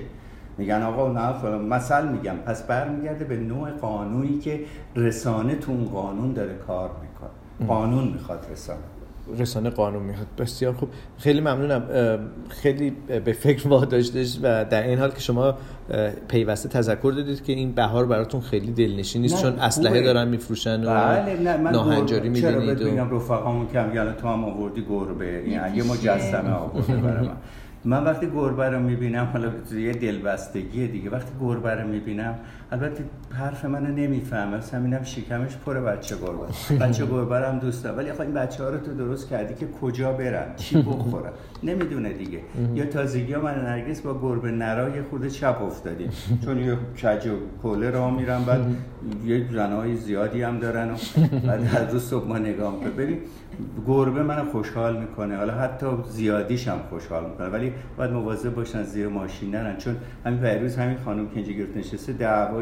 میگن 0.59 0.83
آقا 0.83 1.13
نه 1.13 1.33
فلان. 1.33 1.65
مثل 1.65 2.09
میگم 2.09 2.37
پس 2.47 2.63
برمیگرده 2.63 3.25
به 3.25 3.37
نوع 3.37 3.71
قانونی 3.71 4.39
که 4.39 4.61
رسانه 4.97 5.55
تو 5.55 5.73
اون 5.73 5.85
قانون 5.85 6.33
داره 6.33 6.55
کار 6.67 6.91
می‌کنه. 7.03 7.69
قانون 7.69 8.09
می‌خواد 8.09 8.47
رسانه. 8.53 8.79
رسانه 9.39 9.71
قانون 9.71 10.03
می‌خواد. 10.03 10.27
بسیار 10.39 10.73
خوب. 10.73 10.89
خیلی 11.19 11.41
ممنونم. 11.41 11.83
خیلی 12.49 12.91
به 13.25 13.33
فکر 13.33 13.69
واداشتش 13.69 14.39
و 14.43 14.65
در 14.65 14.83
این 14.83 14.99
حال 14.99 15.11
که 15.11 15.21
شما 15.21 15.55
پیوسته 16.29 16.69
تذکر 16.69 17.13
دادید 17.17 17.45
که 17.45 17.53
این 17.53 17.73
بهار 17.73 18.07
براتون 18.07 18.41
خیلی 18.41 18.73
دلنشین 18.73 19.23
نیست 19.23 19.43
چون 19.43 19.59
اسلحه. 19.59 20.03
دارن 20.03 20.29
میفروشن 20.29 20.85
و 20.85 20.95
بله 20.95 21.41
نه 21.41 21.57
من 21.57 21.71
ناهنجاری 21.71 22.41
چرا 22.41 22.51
می‌دونید 22.51 22.79
ببینم 22.79 23.17
رفقامون 23.17 23.67
که 23.73 23.83
میگن 23.83 24.13
تو 24.13 24.29
هم 24.29 24.45
آوردی 24.45 24.85
گربه. 24.91 25.39
این 25.39 25.75
یه. 25.75 25.83
مجسمه 25.83 26.51
آورده 26.51 26.97
برای 26.97 27.27
من. 27.27 27.37
من 27.85 28.05
وقتی 28.05 28.27
گربه 28.27 28.69
رو 28.69 28.81
می‌بینم 28.81 29.29
حالا 29.33 29.53
یه 29.73 29.93
دلبستگی 29.93 30.89
دیگه. 30.89 31.11
وقتی 31.11 31.33
گربه 31.41 31.75
رو 31.75 31.89
می‌بینم 31.89 32.35
البته 32.75 33.05
حرف 33.31 33.65
منو 33.65 33.89
نمی‌فهمه. 33.89 34.57
مثلا 34.57 34.81
می‌بینم 34.81 35.03
شکمش 35.03 35.57
پر 35.67 35.81
بچه 35.81 36.17
گربه. 36.17 36.79
بچه 36.85 37.07
گربه 37.07 37.39
هم 37.39 37.59
دوست 37.59 37.85
دارم. 37.85 37.99
ولی 37.99 38.11
آخه 38.11 38.21
این 38.21 38.35
بچه 38.35 38.65
ها 38.65 38.71
رو 38.71 38.79
تو 38.79 38.95
درست 38.95 39.29
کردی 39.29 39.55
که 39.55 39.67
کجا 39.81 40.13
برن؟ 40.13 40.47
چی 40.57 40.83
بخورن؟ 40.83 41.33
نمی‌دونه 41.63 42.13
دیگه. 42.13 42.41
یا 42.75 42.85
تازگی 42.85 43.33
ها 43.33 43.43
من 43.43 43.55
نرگس 43.55 44.01
با 44.01 44.21
گربه 44.23 44.51
نرای 44.51 45.03
خود 45.03 45.29
چپ 45.29 45.63
افتادیم 45.63 46.11
چون 46.45 46.59
یه 46.59 46.77
کج 47.03 47.27
و 47.27 47.31
کوله 47.63 47.91
را 47.91 48.11
میرن 48.11 48.45
بعد 48.45 48.61
یه 49.25 49.47
زنهای 49.53 49.97
زیادی 49.97 50.43
هم 50.43 50.59
دارن 50.59 50.91
و 50.91 50.95
بعد 51.47 51.65
هر 51.67 51.85
روز 51.91 52.03
صبح 52.03 52.29
ما 52.29 52.39
نگاه 52.39 52.75
می‌کنه 52.75 52.91
ببین 52.91 53.19
گربه 53.87 54.23
منو 54.23 54.45
خوشحال 54.45 54.97
می‌کنه. 54.97 55.37
حالا 55.37 55.55
حتی 55.55 55.87
زیادیش 56.11 56.69
هم 56.69 56.79
خوشحال 56.91 57.25
می‌کنه. 57.31 57.49
ولی 57.49 57.73
باید 57.97 58.11
مواظب 58.11 58.55
باشن 58.55 58.83
زیر 58.83 59.09
ماشین 59.09 59.51
نرن. 59.51 59.77
چون 59.77 59.97
همین 60.25 60.41
پیروز 60.41 60.77
همین 60.77 60.97
خانم 61.05 61.29
که 61.29 61.37
اینجا 61.37 61.53
گرفت 61.53 61.77
نشسته 61.77 62.13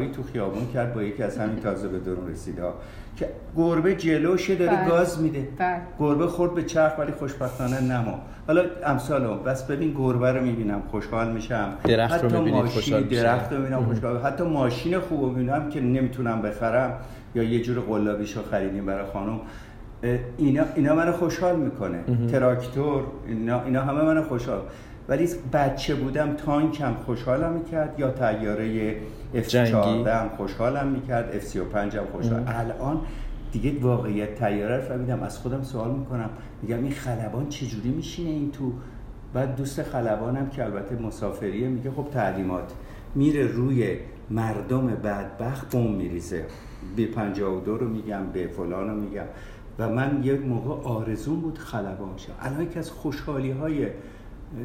دعوایی 0.03 0.11
تو 0.11 0.23
خیابون 0.23 0.67
کرد 0.73 0.93
با 0.93 1.03
یکی 1.03 1.23
از 1.23 1.37
همین 1.37 1.59
تازه 1.59 1.87
به 1.87 1.99
درون 1.99 2.29
رسیده 2.29 2.63
ها 2.63 2.73
که 3.17 3.29
گربه 3.57 3.95
جلوشه 3.95 4.55
داره 4.55 4.77
بله. 4.77 4.89
گاز 4.89 5.21
میده. 5.21 5.47
بله. 5.57 5.77
گربه 5.99 6.27
خورد 6.27 6.53
به 6.53 6.63
چرخ 6.63 6.99
ولی 6.99 7.11
خوشبختانه 7.11 7.81
نما 7.81 8.19
حالا 8.47 8.63
امثال 8.85 9.23
هم 9.25 9.43
بس 9.45 9.63
ببین 9.63 9.93
گربه 9.97 10.31
رو 10.31 10.41
می‌بینم 10.41 10.81
خوشحال 10.91 11.31
میشم. 11.31 11.73
درخت 11.83 12.23
رو 12.23 12.29
حتی 12.29 12.37
می‌بینید، 12.37 12.63
ماشین- 12.63 12.73
خوشحال 12.81 13.03
می‌شی. 13.03 13.15
درخت 13.21 13.51
رو 13.53 13.57
می‌بینم 13.57 13.85
خوشحال. 13.85 14.17
حتی 14.17 14.43
ماشین 14.43 14.99
خوب 14.99 15.21
رو 15.21 15.29
می‌بینم 15.29 15.69
که 15.69 15.81
نمی‌تونم 15.81 16.41
بخرم 16.41 16.93
یا 17.35 17.43
یه 17.43 17.61
جور 17.61 17.79
قلابیشو 17.79 18.41
خریدیم 18.51 18.85
برای 18.85 19.05
خانم. 19.13 19.39
اینا 20.37 20.63
اینا 20.75 20.95
منو 20.95 21.11
خوشحال 21.11 21.55
می‌کنه. 21.55 21.99
تراکتور 22.31 23.03
اینا 23.27 23.63
اینا 23.63 23.81
همه 23.81 24.01
منو 24.01 24.23
خوشحال. 24.23 24.61
ولی 25.09 25.29
بچه 25.53 25.95
بودم 25.95 26.33
تانکم 26.33 26.93
خوشحالم 27.05 27.53
می‌کرد 27.53 27.99
یا 27.99 28.11
تیاره 28.11 28.95
جنگی. 29.47 30.03
F14 30.03 30.07
هم 30.07 30.29
خوشحالم 30.37 30.87
می‌کرد 30.87 31.41
F35 31.41 31.75
هم 31.75 32.05
خوشحال. 32.11 32.43
الان 32.47 33.01
دیگه 33.51 33.79
واقعیت 33.81 34.35
تیاره 34.35 34.75
رو 34.75 34.81
فهمیدم 34.81 35.23
از 35.23 35.37
خودم 35.37 35.63
سوال 35.63 35.91
می‌کنم. 35.91 36.29
میگم 36.61 36.83
این 36.83 36.91
خلبان 36.91 37.49
چجوری 37.49 37.89
میشینه 37.89 38.29
این 38.29 38.51
تو؟ 38.51 38.73
بعد 39.33 39.55
دوست 39.55 39.83
خلبانم 39.83 40.49
که 40.49 40.63
البته 40.63 40.95
مسافریه 40.95 41.67
میگه 41.67 41.91
خب 41.91 42.07
تعلیمات 42.13 42.73
میره 43.15 43.47
روی 43.47 43.97
مردم 44.29 44.87
بدبخت 44.87 45.75
بم 45.75 45.91
میریزه. 45.91 46.45
به 46.95 47.05
52 47.05 47.77
رو 47.77 47.89
میگم 47.89 48.25
به 48.33 48.47
فلان 48.47 48.89
رو 48.89 48.95
میگم. 48.95 49.25
و 49.79 49.89
من 49.89 50.23
یه 50.23 50.33
موقع 50.33 50.89
آرزون 50.89 51.41
بود 51.41 51.57
خلبان 51.57 52.17
شم. 52.17 52.33
الان 52.41 52.61
یکی 52.61 52.79
از 52.79 52.91
خوشحالی 52.91 53.51
های 53.51 53.87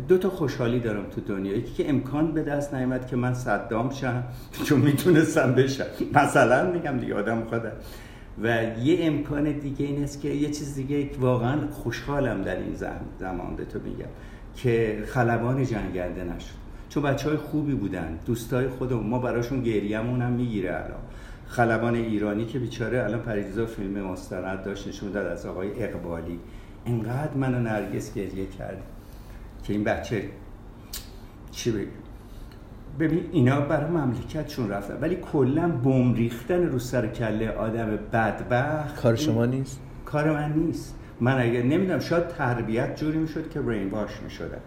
دو 0.09 0.19
تا 0.19 0.31
خوشحالی 0.31 0.81
دارم 0.81 1.05
تو 1.11 1.21
دنیا. 1.21 1.57
یکی 1.57 1.75
که 1.75 1.91
امکان 1.91 2.33
به 2.33 2.43
دست 2.43 2.75
نیامد 2.75 3.07
که 3.07 3.17
من 3.17 3.35
صدام 3.35 3.91
شم 3.91 4.25
چون 4.65 4.81
می‌تونستم 4.81 5.55
بشم. 5.55 5.85
مثلا 6.15 6.71
میگم 6.71 6.99
دیگه 6.99 7.15
آدم 7.15 7.45
خودم 7.45 7.73
و 8.43 8.63
یه 8.83 9.07
امکان 9.07 9.53
دیگه 9.53 9.87
این 9.87 10.03
است 10.03 10.21
که 10.21 10.29
یه 10.29 10.51
چیز 10.51 10.75
دیگه 10.75 11.11
واقعا 11.21 11.71
خوشحالم 11.71 12.43
در 12.43 12.57
این 12.57 12.75
زم- 12.75 13.01
زمان 13.21 13.57
به 13.57 13.65
تو 13.65 13.79
میگم 13.85 14.09
که 14.57 15.03
خلبان 15.07 15.65
جنگنده 15.65 16.25
نشد. 16.25 16.59
چون 16.89 17.03
بچه 17.03 17.29
های 17.29 17.39
خوبی 17.39 17.75
بودن 17.75 18.19
دوستای 18.27 18.69
خودمون 18.69 19.07
ما 19.07 19.19
براشون 19.19 19.63
گریهمون 19.63 20.23
هم 20.23 20.33
می‌گیره 20.33 20.71
الان. 20.75 21.01
خلبان 21.47 21.95
ایرانی 21.95 22.47
که 22.47 22.59
بیچاره 22.59 23.05
الان 23.05 23.21
پریزا 23.21 23.67
فیلم 23.67 24.03
مستند 24.03 24.65
داشت 24.65 24.89
نشون 24.89 25.13
داد 25.13 25.27
از 25.27 25.47
آقای 25.47 25.85
اقبالی. 25.85 26.39
انقدر 26.87 27.35
من 27.35 27.55
و 27.55 27.59
نرگس 27.59 28.15
گریه 28.15 28.47
کردیم 28.47 28.83
که 29.69 29.75
این 29.75 29.85
بچه. 29.85 30.23
چی 31.51 31.71
بگم؟ 31.71 31.87
ببین 32.99 33.25
اینا 33.33 33.61
برای 33.61 33.91
مملکتشون 33.91 34.69
رفتن 34.69 34.99
ولی 35.01 35.17
کلا 35.17 35.69
بم 35.69 36.15
ریختن 36.15 36.67
رو 36.67 36.79
سر 36.79 37.07
کله 37.07 37.51
آدم 37.51 37.99
بدبخت 38.13 38.97
کار 38.97 39.17
شما 39.17 39.47
نیست؟ 39.47 39.81
کار 40.05 40.33
من 40.33 40.53
نیست. 40.53 40.95
من 41.21 41.41
اگر 41.41 41.63
نمی‌دونم 41.63 41.99
شاید 41.99 42.29
تربیت 42.29 43.01
جوری 43.01 43.19
می‌شد 43.19 43.51
که 43.51 43.61
برین 43.61 43.91
واش 43.91 44.11
می‌شدن. 44.25 44.61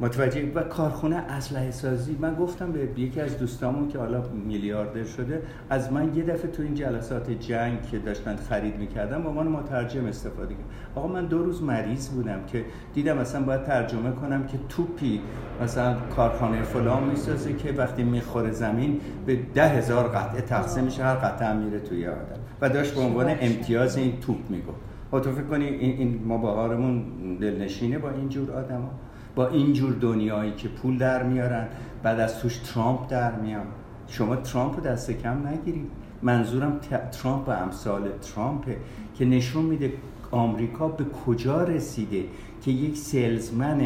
متوجه 0.00 0.52
و 0.54 0.62
کارخونه 0.62 1.16
اسلحه 1.16 1.70
سازی 1.70 2.16
من 2.20 2.34
گفتم 2.34 2.72
به 2.72 2.88
یکی 3.00 3.20
از 3.20 3.38
دوستامون 3.38 3.88
که 3.88 3.98
حالا 3.98 4.22
میلیاردر 4.46 5.04
شده 5.04 5.42
از 5.70 5.92
من 5.92 6.14
یه 6.14 6.22
دفعه 6.22 6.50
تو 6.50 6.62
این 6.62 6.74
جلسات 6.74 7.30
جنگ 7.30 7.82
که 7.82 7.98
داشتن 7.98 8.36
خرید 8.36 8.76
می‌کردم 8.76 9.22
با 9.22 9.30
عنوان 9.30 9.48
مترجم 9.48 10.06
استفاده 10.06 10.54
کردم 10.54 10.68
آقا 10.94 11.08
من 11.08 11.26
دو 11.26 11.42
روز 11.42 11.62
مریض 11.62 12.08
بودم 12.08 12.40
که 12.46 12.64
دیدم 12.94 13.18
مثلا 13.18 13.42
باید 13.42 13.64
ترجمه 13.64 14.10
کنم 14.10 14.46
که 14.46 14.58
توپی 14.68 15.20
مثلا 15.62 15.94
کارخانه 16.16 16.62
فلان 16.62 17.04
می‌سازه 17.04 17.52
که 17.52 17.72
وقتی 17.72 18.02
می‌خوره 18.02 18.50
زمین 18.50 19.00
به 19.26 19.38
ده 19.54 19.68
هزار 19.68 20.08
قطعه 20.08 20.40
تقسیم 20.40 20.84
میشه 20.84 21.04
هر 21.04 21.14
قطعه 21.14 21.48
هم 21.48 21.56
میره 21.56 21.80
توی 21.80 22.06
آدم. 22.06 22.40
و 22.60 22.68
داشت 22.68 22.94
به 22.94 23.00
عنوان 23.00 23.26
امتیاز 23.40 23.96
این 23.96 24.20
توپ 24.20 24.50
می‌گفت. 24.50 24.78
و 25.12 25.20
تو 25.20 25.32
فکر 25.32 25.44
کنی 25.44 25.64
این, 25.64 25.98
این 25.98 26.22
ما 26.24 26.38
بهارمون 26.38 27.04
دلنشینه 27.40 27.98
با 27.98 28.10
اینجور 28.10 28.50
آدما؟ 28.50 28.90
با 29.34 29.48
اینجور 29.48 29.92
دنیایی 29.92 30.52
که 30.52 30.68
پول 30.68 30.98
در 30.98 31.22
میارن 31.22 31.66
بعد 32.02 32.20
از 32.20 32.38
توش 32.38 32.56
ترامپ 32.56 33.10
در 33.10 33.32
میان. 33.32 33.66
شما 34.08 34.36
ترامپ 34.36 34.76
رو 34.76 34.80
دست 34.82 35.10
کم 35.10 35.46
نگیرید. 35.46 35.90
منظورم 36.22 36.80
ترامپ 37.12 37.48
و 37.48 37.50
امثال 37.50 38.08
ترامپه 38.34 38.76
که 39.18 39.24
نشون 39.24 39.64
میده 39.64 39.92
آمریکا 40.30 40.88
به 40.88 41.04
کجا 41.04 41.64
رسیده 41.64 42.24
که 42.64 42.70
یک 42.70 42.96
سلزمن 42.96 43.80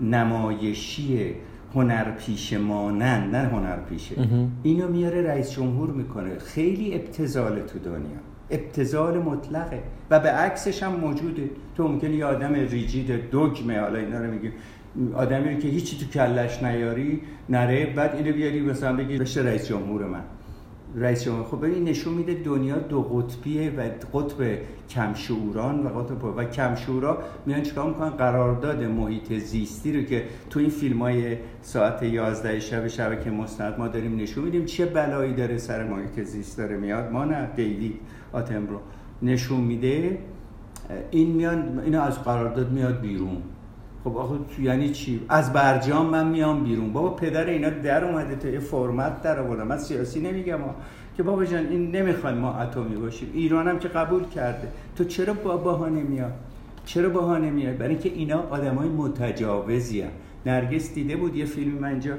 نمایشی 0.00 1.34
هنرپیشه 1.74 2.58
مانند 2.58 3.36
نه 3.36 3.48
هنرپیشه. 3.48 4.14
اینو 4.62 4.88
میاره 4.88 5.22
رئیس 5.22 5.50
جمهور 5.50 5.90
می‌کنه. 5.90 6.38
خیلی 6.38 6.94
ابتزال 6.94 7.60
تو 7.60 7.78
دنیا. 7.78 8.18
ابتزال 8.50 9.18
مطلقه. 9.18 9.82
و 10.10 10.20
به 10.20 10.28
عکسش 10.30 10.82
هم 10.82 10.92
موجوده. 10.92 11.50
تو 11.76 11.88
ممکنه 11.88 12.16
یه 12.16 12.24
آدم 12.24 12.54
ریجید 12.54 13.30
دوگمه 13.30 13.80
حالا 13.80 13.98
اینا 13.98 14.18
رو 14.18 14.30
میگیم. 14.30 14.52
آدمی 15.14 15.54
رو 15.54 15.60
که 15.60 15.68
هیچی 15.68 15.98
تو 15.98 16.06
کلش 16.06 16.62
نیاری 16.62 17.20
نره 17.48 17.86
بعد 17.86 18.14
اینو 18.14 18.32
بیاری 18.32 18.60
مثلا 18.60 18.96
بگی 18.96 19.18
بشه 19.18 19.40
رئیس 19.40 19.68
جمهور 19.68 20.06
من. 20.06 20.22
رئیس 20.96 21.24
جمهور 21.24 21.44
خب 21.44 21.66
ببین 21.66 21.84
نشون 21.84 22.14
میده 22.14 22.34
دنیا 22.34 22.78
دو 22.78 23.02
قطبیه 23.02 23.70
و 23.70 23.80
قطب 24.18 24.58
کمشوران 24.90 25.86
و 25.86 25.88
قطب 25.88 26.24
و 26.24 26.44
کمشورا 26.44 27.18
میان 27.46 27.62
چیکار 27.62 27.88
می‌کنن؟ 27.88 28.10
قرارداد 28.10 28.84
محیط 28.84 29.32
زیستی 29.32 29.92
رو 29.92 30.02
که 30.02 30.24
تو 30.50 30.60
این 30.60 30.70
فیلم 30.70 31.02
های 31.02 31.36
ساعت 31.62 32.02
11 32.02 32.60
شب 32.60 32.88
شبکه 32.88 33.30
مستند 33.30 33.78
ما 33.78 33.88
داریم 33.88 34.16
نشون 34.16 34.44
میدیم 34.44 34.64
چه 34.64 34.86
بلایی 34.86 35.34
داره 35.34 35.58
سر 35.58 35.84
محیط 35.84 36.20
زیست 36.20 36.58
داره 36.58 36.76
میاد. 36.76 37.12
ما 37.12 37.24
نه 37.24 37.50
دیوید 37.56 38.00
آتمبرو 38.32 38.80
نشون 39.22 39.60
میده 39.60 40.18
این 41.10 41.30
میان 41.30 41.80
اینا 41.84 42.02
از 42.02 42.22
قرارداد 42.24 42.72
میاد 42.72 43.00
بیرون. 43.00 43.42
خب 44.04 44.16
آخه 44.16 44.34
تو 44.56 44.62
یعنی 44.62 44.90
چی؟ 44.90 45.20
از 45.28 45.52
برجام 45.52 46.06
من 46.06 46.28
میام 46.28 46.64
بیرون. 46.64 46.92
بابا 46.92 47.10
پدر 47.10 47.46
اینا 47.46 47.70
در 47.70 48.04
اومده 48.04 48.36
تو 48.36 48.48
یه 48.48 48.58
فرمت 48.58 49.22
در 49.22 49.40
آورده 49.40 49.64
من 49.64 49.78
سیاسی 49.78 50.20
نمیگم. 50.20 50.58
که 51.16 51.22
بابا 51.22 51.44
جان 51.44 51.66
این 51.66 51.96
نمی‌خوایم 51.96 52.36
ما 52.36 52.54
اتمی 52.54 52.96
باشیم. 52.96 53.30
ایران 53.34 53.68
هم 53.68 53.78
که 53.78 53.88
قبول 53.88 54.24
کرده. 54.24 54.68
تو 54.96 55.04
چرا 55.04 55.34
با 55.34 55.56
بهانه 55.56 56.02
میاد 56.02 56.32
چرا 56.84 57.08
بهانه 57.08 57.50
میاد 57.50 57.76
برای 57.78 57.90
اینکه 57.90 58.08
اینا 58.08 58.42
آدمای 58.50 58.88
متجاوزی 58.88 60.00
هن. 60.00 60.10
نرگس 60.46 60.94
دیده 60.94 61.16
بود 61.16 61.36
یه 61.36 61.44
فیلم 61.44 61.78
من 61.78 61.88
اینجا 61.88 62.14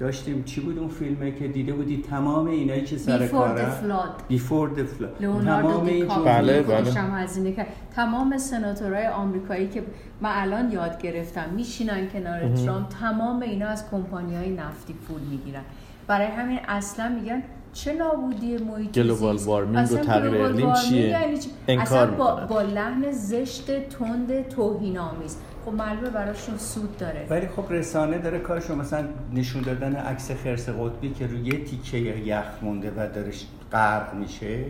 داشتیم. 0.00 0.44
چی 0.44 0.60
بود 0.60 0.78
اون 0.78 0.88
فیلمه 0.88 1.32
که 1.32 1.48
دیده 1.48 1.72
بودی؟ 1.72 2.02
تمام 2.10 2.46
اینایی 2.46 2.84
که 2.84 2.96
سر 2.98 3.28
Before 3.28 3.30
کارن 3.30 3.56
the 3.56 3.84
flood. 3.84 4.32
Before 4.32 4.78
the 4.78 5.00
flood. 5.00 5.20
لئوناردو 5.22 5.68
تمام 5.68 5.86
این 5.86 6.08
بله، 6.08 6.62
جمله. 6.62 6.80
بله. 6.80 7.00
هزینه 7.00 7.52
کرد 7.52 7.66
تمام 7.96 8.38
سناتورهای 8.38 9.06
آمریکایی 9.06 9.68
که 9.68 9.82
من 10.20 10.30
الان 10.32 10.72
یاد 10.72 11.02
گرفتم 11.02 11.50
میشینن 11.56 12.08
کنار 12.08 12.54
ترامپ 12.54 12.88
تمام 12.88 13.42
اینا 13.42 13.66
از 13.66 13.90
کمپانی 13.90 14.36
های 14.36 14.50
نفتی 14.50 14.92
پول 14.92 15.20
می‌گیرن. 15.20 15.62
برای 16.06 16.26
همین 16.26 16.58
اصلا 16.68 17.08
میگن 17.08 17.42
چه 17.72 17.92
نابودی 17.92 18.56
محیط 18.56 18.98
گلوبال؟ 18.98 19.36
وارمینگ 19.36 19.92
و 19.92 19.96
تغییر 19.96 20.42
اقلیم 20.42 20.74
چیه؟ 20.74 21.08
یعنی 21.08 21.38
چی؟ 21.38 21.50
انکار 21.68 21.98
اصلا 21.98 22.16
با. 22.16 22.46
با 22.46 22.62
لحن 22.62 23.12
زشت 23.12 23.88
تند 23.88 24.48
توهین 24.48 24.98
آمیز 24.98 25.36
خب 25.64 25.72
معلومه 25.74 26.10
براشون 26.10 26.58
سود 26.58 26.96
داره 26.96 27.26
ولی 27.30 27.46
خب 27.46 27.72
رسانه 27.72 28.18
داره 28.18 28.38
کارشو 28.38 28.76
مثلا 28.76 29.04
نشون 29.34 29.62
دادن 29.62 29.96
عکس 29.96 30.30
خرس 30.30 30.68
قطبی 30.68 31.10
که 31.10 31.26
روی 31.26 31.40
یه 31.40 31.64
تیکه 31.64 31.98
یخ 31.98 32.44
مونده 32.62 32.90
و 32.90 33.08
داره 33.14 33.32
غرق 33.72 34.14
میشه 34.14 34.64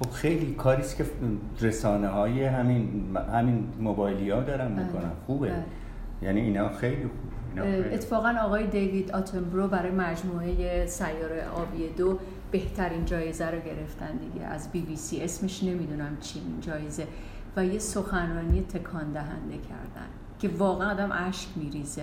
خب 0.00 0.10
خیلی 0.10 0.54
کاریست 0.54 0.96
که 0.96 1.04
رسانه 1.60 2.08
های 2.08 2.44
همین 2.44 3.16
همین 3.32 3.68
موبایلی 3.80 4.30
ها 4.30 4.40
دارن 4.40 4.72
می‌کنن 4.72 5.10
خوبه 5.26 5.48
بله. 5.48 5.64
یعنی 6.22 6.40
اینا 6.40 6.68
خیلی 6.68 6.96
خوبه 6.96 7.06
اینا 7.06 7.10
خیلی 7.10 7.25
اتفاقا 7.64 8.34
آقای 8.42 8.66
دیوید 8.66 9.12
آتنبرو 9.12 9.68
برای 9.68 9.90
مجموعه 9.90 10.86
سیاره 10.86 11.48
آبی 11.56 11.88
دو 11.88 12.18
بهترین 12.50 13.04
جایزه 13.04 13.46
رو 13.46 13.58
گرفتن 13.58 14.16
دیگه. 14.16 14.46
از 14.46 14.72
بی 14.72 14.80
بی 14.80 14.96
سی 14.96 15.22
اسمش 15.22 15.62
نمی‌دونم 15.62 16.16
چی 16.20 16.38
این 16.38 16.60
جایزه. 16.60 17.06
و 17.56 17.64
یه 17.64 17.78
سخنرانی 17.78 18.62
تکان 18.62 19.12
دهنده 19.12 19.54
کردن 19.54 20.08
که 20.40 20.48
واقعا 20.48 20.90
آدم 20.90 21.12
اشک 21.12 21.48
میریزه. 21.56 22.02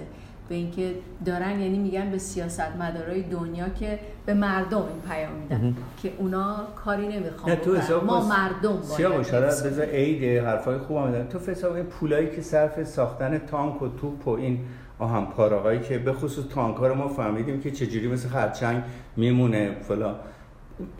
به 0.50 0.56
اینکه 0.56 0.96
دارن 1.26 1.60
یعنی 1.60 1.78
میگن 1.78 2.12
به 2.12 2.18
سیاستمدارای 2.18 3.22
دنیا 3.22 3.70
که 3.70 4.00
به 4.26 4.34
مردم 4.34 4.78
این 4.78 5.02
پیام 5.10 5.32
میدن 5.32 5.76
که 6.02 6.14
اونا 6.18 6.56
کاری 6.76 7.08
نمی‌خوان 7.08 7.58
ما 8.06 8.28
مردم 8.28 8.82
باید 8.90 9.30
حالا 9.32 9.48
بذار 9.48 9.86
عید 9.86 10.44
حرفای 10.44 10.78
خوبم 10.78 11.08
میدن 11.08 11.28
تو 11.28 11.68
این 11.76 11.84
پولایی 11.84 12.36
که 12.36 12.42
صرف 12.42 12.84
ساختن 12.84 13.38
تانک 13.38 13.82
و 13.82 13.88
توپ 13.88 14.28
و 14.28 14.32
این 14.32 14.60
آهن 15.00 15.26
پاره‌هایی 15.26 15.80
که 15.80 15.98
به 15.98 16.14
خصوص 16.14 16.46
تانک 16.48 16.78
ها 16.78 16.88
رو 16.88 16.96
ما 16.96 17.08
فهمیدیم 17.08 17.62
که 17.62 17.72
چجوری 17.72 18.08
مثل 18.08 18.30
خرچنگ 18.30 18.84
میمونه 19.16 19.78
این 19.88 20.16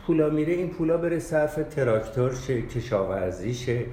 پولا 0.06 0.30
میره 0.30 0.52
این 0.52 0.68
پولا 0.70 0.96
بره 0.96 1.18
صرف 1.18 1.54
تراکتور 1.70 2.34
شه 2.34 2.62
کشاورزی 2.62 3.54
شه 3.54 3.84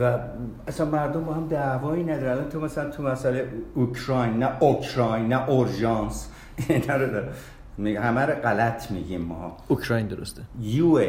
و 0.00 0.18
اصلا 0.66 0.86
مردم 0.86 1.24
با 1.24 1.34
هم 1.34 1.48
دعوایی 1.48 2.04
ندارن. 2.04 2.48
تو 2.48 2.60
مثلا 2.60 2.90
تو 2.90 3.02
مسئله 3.02 3.48
اوکراین 3.74 4.32
نه 4.32 4.62
اوکراین 4.62 5.28
نه 5.28 5.48
اورژانس. 5.48 6.28
رو. 6.88 7.22
همه 7.86 8.20
رو 8.20 8.34
غلط 8.34 8.90
میگیم 8.90 9.20
ما. 9.20 9.56
اوکراین 9.68 10.06
درسته. 10.06 10.42
یو 10.60 11.00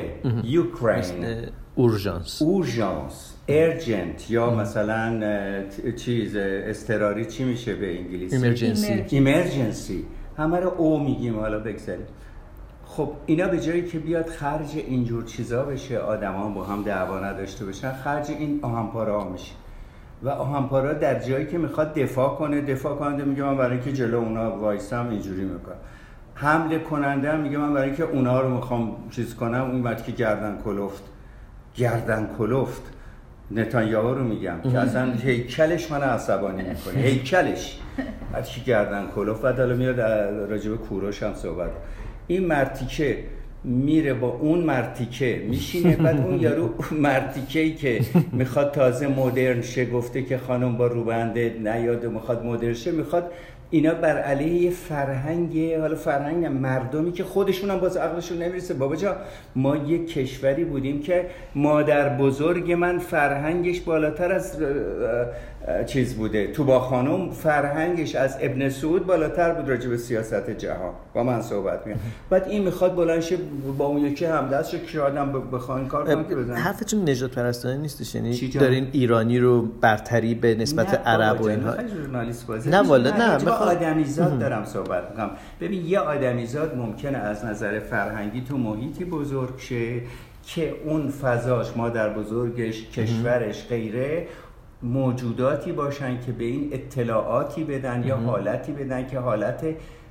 Ukraine 0.43 1.35
اورژانس. 1.75 2.41
اورژانس. 2.41 3.35
urgent 3.47 4.31
یا 4.31 4.49
مثلا 4.49 5.19
چیز 5.97 6.35
اه، 6.35 6.43
اضطراری 6.45 7.25
چی 7.25 7.43
میشه 7.43 7.75
به 7.75 7.99
انگلیسی؟ 7.99 8.35
emergency. 8.35 8.87
emerg- 8.87 9.13
emergency. 9.13 10.05
همه 10.37 10.59
رو 10.59 10.69
او 10.77 11.03
میگیم 11.03 11.39
حالا 11.39 11.59
بگذاریم. 11.59 12.05
خب 12.85 13.11
اینا 13.25 13.47
به 13.47 13.59
جایی 13.59 13.85
که 13.85 13.99
بیاد 13.99 14.27
خرج 14.27 14.67
اینجور 14.75 15.23
چیزا 15.23 15.63
بشه 15.63 15.97
آدما 15.97 16.49
با 16.49 16.63
هم 16.63 16.83
دعوا 16.83 17.19
نداشته 17.19 17.65
باشن 17.65 17.91
خرج 17.91 18.31
این 18.31 18.59
آهن‌پاره‌ها 18.61 19.29
میشه. 19.29 19.51
و 20.23 20.29
آهنپارا 20.29 20.93
در 20.93 21.19
جایی 21.19 21.47
که 21.47 21.57
می‌خواد 21.57 21.93
دفاع 21.93 22.35
کنه 22.35 22.61
دفاع 22.61 22.95
کننده 22.97 23.23
میگه 23.23 23.43
من 23.43 23.57
برای 23.57 23.71
اینکه 23.71 23.93
جلو 23.93 24.17
اونا 24.17 24.57
وایسم 24.57 25.09
اینجوری 25.09 25.43
می‌کنم. 25.43 25.75
حمله 26.41 26.79
کننده 26.79 27.35
میگه 27.35 27.57
من 27.57 27.73
برای 27.73 27.87
اینکه 27.87 28.03
اونا 28.03 28.41
رو 28.41 28.55
می‌خوام 28.55 28.95
چیز 29.11 29.35
کنم 29.35 29.61
اون 29.71 29.83
وقت 29.83 30.05
که 30.05 30.11
گردن 30.11 30.57
کلفت 30.65 31.03
گردن 31.75 32.29
کلفت 32.37 32.81
نتانیاهو 33.51 34.13
رو 34.13 34.23
میگم 34.23 34.61
که 34.71 34.79
اصلا 34.79 35.11
هیکلش 35.11 35.91
من 35.91 36.01
عصبانی 36.01 36.63
می‌کنه 36.63 36.93
هیکلش. 37.07 37.79
وقتی 38.33 38.51
که 38.51 38.65
گردن 38.65 39.07
کلفت؟ 39.15 39.41
بعد 39.41 39.59
حالا 39.59 39.75
میاد 39.75 39.99
راجب 40.51 40.75
کوروش 40.75 41.23
هم 41.23 41.33
صحبت. 41.33 41.71
این 42.27 42.45
مرتیکه 42.45 43.23
میره 43.63 44.13
با 44.13 44.27
اون 44.27 44.59
مرتیکه 44.59 45.45
میشینه 45.49 45.95
بعد 45.95 46.17
اون 46.19 46.39
یارو 46.45 46.73
مرتیکه 46.91 47.59
ای 47.59 47.73
که 47.73 48.01
می‌خواد 48.31 48.71
تازه 48.71 49.07
مدرن 49.07 49.61
شه 49.61 49.85
گفته 49.85 50.23
که 50.23 50.37
خانم 50.37 50.77
با 50.77 50.87
روبنده 50.87 51.55
نیاد 51.63 52.05
و 52.05 52.11
می‌خواد 52.11 52.45
مدرن 52.45 52.73
شه 52.73 52.91
می‌خواد 52.91 53.31
اینا 53.71 53.93
بر 53.93 54.17
علیه 54.17 54.61
یه 54.61 54.71
فرهنگ 54.71 55.73
حالا 55.73 55.95
فرهنگ 55.95 56.45
مردمی 56.45 57.11
که 57.11 57.23
خودشون 57.23 57.69
هم 57.69 57.79
باز 57.79 57.97
عقلشون 57.97 58.37
نمی‌رسه. 58.37 58.73
بابا 58.73 58.95
جا 58.95 59.15
ما 59.55 59.77
یک 59.77 60.13
کشوری 60.13 60.63
بودیم 60.63 61.01
که 61.01 61.25
مادر 61.55 62.17
بزرگ 62.17 62.71
من 62.71 62.99
فرهنگش 62.99 63.81
بالاتر 63.81 64.31
از 64.31 64.57
چیز 65.87 66.13
بوده. 66.15 66.47
تو 66.51 66.63
با 66.63 66.79
خانم 66.79 67.31
فرهنگش 67.31 68.15
از 68.15 68.37
ابن 68.41 68.69
سعود 68.69 69.05
بالاتر 69.05 69.53
بود 69.53 69.69
راجع 69.69 69.89
به 69.89 69.97
سیاست 69.97 70.49
جهان. 70.49 70.93
با 71.13 71.23
من 71.23 71.41
صحبت 71.41 71.87
میگم 71.87 71.99
بعد 72.29 72.47
این 72.47 72.63
می‌خواد 72.63 72.95
بلند 72.95 73.19
شه 73.21 73.37
با 73.77 73.85
اون 73.85 74.05
یکی 74.05 74.25
همدست 74.25 74.69
شه 74.69 74.79
که 74.79 74.99
آدم 75.01 75.31
ب- 75.31 75.55
بخواد 75.55 75.77
این 75.77 75.87
کار 75.87 76.05
کنه 76.05 76.23
که 76.29 76.35
بزنه 76.35 76.55
حرفتون 76.59 77.09
نجات 77.09 77.31
پرستانه 77.35 77.77
نیستش 77.77 78.15
یعنی؟ 78.15 78.37
دارین 78.47 78.87
ایرانی 78.91 79.39
رو 79.39 79.61
برتری 79.61 80.35
به 80.35 80.55
نسبت 80.55 80.89
نه 80.93 80.99
عرب 80.99 81.41
و 81.41 81.45
اینها؟ 81.47 81.75
نه 82.65 82.77
والا، 82.81 83.17
نه، 83.17 83.33
میخوام- 83.35 83.53
آدمیزاد 83.69 84.39
دارم 84.39 84.65
صحبت 84.65 85.03
می‌کنم. 85.11 85.29
ببین 85.61 85.85
یه 85.85 85.99
آدمیزاد 85.99 86.77
ممکنه 86.77 87.17
از 87.17 87.45
نظر 87.45 87.79
فرهنگی 87.79 88.41
تو 88.41 88.57
محیطی 88.57 89.05
بزرگ 89.05 89.57
شه 89.57 90.01
که 90.45 90.73
اون 90.85 91.09
فضاش 91.09 91.77
مادر 91.77 92.09
بزرگش 92.09 92.89
کشورش 92.89 93.67
غیره. 93.67 94.27
موجوداتی 94.83 95.71
باشن 95.71 96.19
که 96.25 96.31
به 96.31 96.43
این 96.43 96.69
اطلاعاتی 96.71 97.63
بدن 97.63 98.03
یا 98.07 98.17
حالتی 98.17 98.71
بدن 98.71 99.07
که 99.07 99.19
حالت 99.19 99.65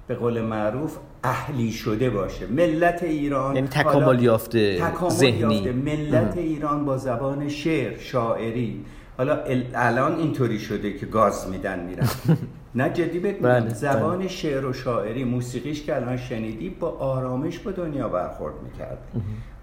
به 0.06 0.14
قول 0.14 0.40
معروف 0.40 0.96
اهلی 1.24 1.72
شده 1.72 2.10
باشه. 2.10 2.46
ملت 2.46 3.02
ایران 3.02 3.54
یعنی 3.56 3.68
تکامل 3.68 4.22
یافته 4.22 4.82
ذهنی. 5.08 5.60
ملت 5.72 6.36
ایران 6.36 6.84
با 6.84 6.96
زبان 6.96 7.48
شعر 7.48 7.98
شاعری. 7.98 8.84
حالا 9.16 9.44
ال- 9.44 9.74
الان 9.74 10.16
اینطوری 10.18 10.58
شده 10.58 10.92
که 10.92 11.06
گاز 11.06 11.48
میدن 11.50 11.84
میرن. 11.84 12.08
نه 12.74 12.90
جدی. 12.90 13.18
بله، 13.18 13.68
زبان 13.68 14.28
شعر 14.28 14.66
و 14.66 14.72
شاعری 14.72 15.24
موسیقیش 15.24 15.82
که 15.84 15.96
الان 15.96 16.16
شنیدی 16.16 16.68
با 16.70 16.88
آرامش 16.88 17.58
با 17.58 17.70
دنیا 17.70 18.08
برخورد 18.08 18.54
می‌کرد. 18.64 18.98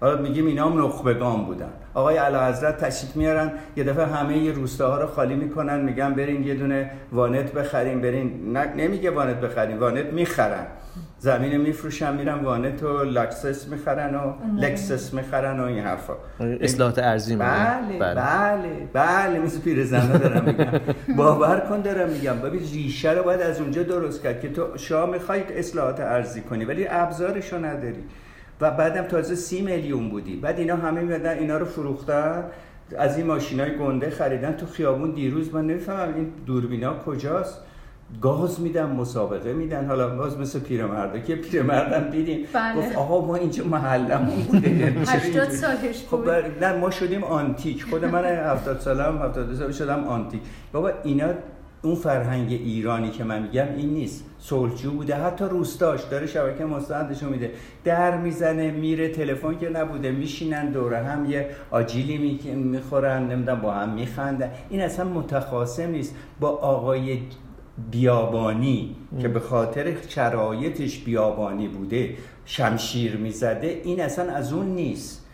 حالا 0.00 0.22
میگیم 0.22 0.46
اینا 0.46 0.70
هم 0.70 0.84
نخبگان 0.84 1.44
بودن. 1.44 1.70
آقای 1.94 2.18
اعلی 2.18 2.36
حضرت 2.36 2.84
تشریف 2.84 3.16
میارن 3.16 3.52
یه 3.76 3.84
دفعه 3.84 4.06
همه 4.06 4.38
یه 4.38 4.52
روستاها 4.52 5.00
رو 5.00 5.06
خالی 5.06 5.34
می‌کنن 5.34 5.80
میگن 5.80 6.14
برین 6.14 6.42
یه 6.42 6.54
دونه 6.54 6.90
وانت 7.12 7.52
بخرین. 7.52 8.00
برین 8.00 8.52
نه 8.52 8.74
نمیگه 8.74 9.10
وانت 9.10 9.40
بخرین 9.40 9.78
وانت 9.78 10.06
می‌خرن. 10.06 10.66
زمین 11.26 11.56
میفروشن 11.56 12.16
میرن 12.16 12.38
وانت 12.38 12.82
و 12.82 13.04
لکسس 13.04 13.68
می‌خرن 13.68 14.14
و 14.14 14.32
لکسس 14.56 15.14
می‌خرن 15.14 15.60
و 15.60 15.64
این 15.64 15.78
حرفا. 15.78 16.14
اصلاحات 16.40 16.98
ارضی 16.98 17.34
می‌کنن. 17.34 17.88
بله 17.88 18.14
بله. 18.14 18.88
بله 18.92 19.38
مثل 19.38 19.60
پیرزنها 19.60 20.18
دارم 20.18 20.44
میگم 20.44 20.80
باور 21.18 21.60
کن 21.68 21.80
دارم 21.80 22.08
میگم 22.08 22.38
ببین 22.38 22.60
ریشه 22.60 23.12
رو 23.12 23.22
باید 23.22 23.40
از 23.40 23.60
اونجا 23.60 23.82
درست 23.82 24.22
کرد 24.22 24.40
که 24.40 24.48
تو 24.48 24.66
شاه 24.76 25.10
می‌خوای 25.10 25.58
اصلاحات 25.58 26.00
ارضی 26.00 26.40
کنی 26.40 26.64
ولی 26.64 26.86
ابزارشو 26.90 27.64
نداری. 27.64 28.04
و 28.60 28.70
بعدم 28.70 29.02
تازه 29.02 29.34
سی 29.34 29.62
میلیون 29.62 30.08
بودی. 30.08 30.36
بعد 30.36 30.58
اینا 30.58 30.76
همه 30.76 31.00
میادن 31.00 31.38
اینا 31.38 31.58
رو 31.58 31.66
فروختن 31.66 32.44
از 32.98 33.16
این 33.16 33.26
ماشینای 33.26 33.76
گنده 33.76 34.10
خریدن 34.10 34.52
تو 34.52 34.66
خیابون 34.66 35.10
دیروز. 35.10 35.54
من 35.54 35.66
نمی‌فهمم 35.66 36.14
این 36.14 36.32
دوربینا 36.46 36.94
کجاست. 36.94 37.65
گاز 38.22 38.60
میدن 38.60 38.90
مسابقه 38.90 39.52
میدن. 39.52 39.86
حالا 39.86 40.16
باز 40.16 40.38
مثل 40.38 40.58
پیرمرده 40.58 41.22
که 41.22 41.36
پیرمردم 41.36 42.10
دیدیم. 42.10 42.46
بله. 42.52 42.76
گفت 42.76 42.96
آقا 42.96 43.26
ما 43.26 43.36
اینجا 43.36 43.64
محلمون 43.64 44.36
بوده. 44.36 44.70
یعنی 44.70 45.04
چرا 45.06 45.14
80 45.14 45.24
اینجوری؟ 45.24 45.56
سالش 45.56 46.04
خب 46.04 46.16
بود. 46.16 46.24
بر... 46.24 46.44
نه 46.60 46.78
ما 46.78 46.90
شدیم 46.90 47.24
آنتیک. 47.24 47.84
خود 47.84 48.04
من 48.04 48.24
70 48.24 48.80
سالم 48.80 49.18
72 49.22 49.54
سال 49.54 49.72
شدم 49.72 50.04
آنتیک. 50.04 50.40
بابا 50.72 50.90
اینا 51.04 51.28
اون 51.82 51.94
فرهنگ 51.94 52.52
ایرانی 52.52 53.10
که 53.10 53.24
من 53.24 53.42
میگم 53.42 53.66
این 53.76 53.90
نیست. 53.90 54.24
صلحجو 54.38 54.90
بوده 54.90 55.14
حتی 55.14 55.44
روستاش 55.44 56.04
داره 56.04 56.26
شبکه 56.26 56.64
مستندشو 56.64 57.30
میده. 57.30 57.50
در 57.84 58.18
می‌زنه 58.18 58.70
میره 58.70 59.08
تلفن 59.08 59.58
که 59.58 59.68
نبوده. 59.68 60.10
میشینن 60.10 60.70
دوره 60.70 60.98
هم 60.98 61.30
یه 61.30 61.48
آجیلی 61.70 62.18
می... 62.18 62.54
می‌خورن 62.54 63.26
نمی‌دونم 63.26 63.60
با 63.60 63.72
هم 63.72 63.88
میخندن. 63.88 64.50
این 64.70 64.80
اصلا 64.80 65.04
متخاصم 65.04 65.90
نیست. 65.90 66.14
با 66.40 66.48
آقای 66.48 67.18
بیابانی 67.90 68.96
که 69.22 69.28
به 69.28 69.40
خاطر 69.40 69.92
شرایطش 70.08 70.98
بیابانی 70.98 71.68
بوده 71.68 72.10
شمشیر 72.44 73.16
می‌زده 73.16 73.80
این 73.84 74.00
اصلا 74.00 74.32
از 74.32 74.52
اون 74.52 74.66
نیست. 74.66 75.26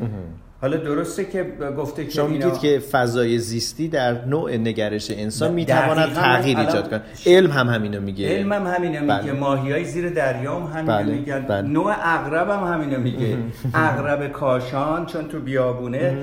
حالا 0.60 0.76
درسته 0.76 1.24
که 1.24 1.46
گفته 1.78 2.04
که 2.04 2.10
شما 2.10 2.26
اینا- 2.26 2.46
میگید 2.46 2.60
که 2.60 2.78
فضای 2.78 3.38
زیستی 3.38 3.88
در 3.88 4.24
نوع 4.24 4.56
نگرش 4.56 5.10
انسان 5.10 5.52
می‌تواند 5.52 6.12
تغییر 6.12 6.58
ایجاد 6.58 6.90
کنه 6.90 7.00
علم 7.26 7.50
هم 7.50 7.68
همینو 7.68 8.00
میگه. 8.00 8.28
علم 8.28 8.52
هم 8.52 8.66
همینه 8.66 9.00
میگه. 9.00 9.12
بله. 9.12 9.32
ماهی 9.32 9.72
های 9.72 9.84
زیر 9.84 10.08
دریا 10.10 10.60
هم 10.60 10.78
همینه 10.78 10.96
بله، 10.96 11.14
میگن. 11.14 11.40
بله. 11.40 11.68
نوع 11.68 11.94
اغرب 12.02 12.50
هم 12.50 12.72
همینه 12.72 12.96
میگه 12.96 13.38
اغرب 13.74 14.32
کاشان 14.32 15.06
چون 15.06 15.28
تو 15.28 15.40
بیابونه 15.40 16.16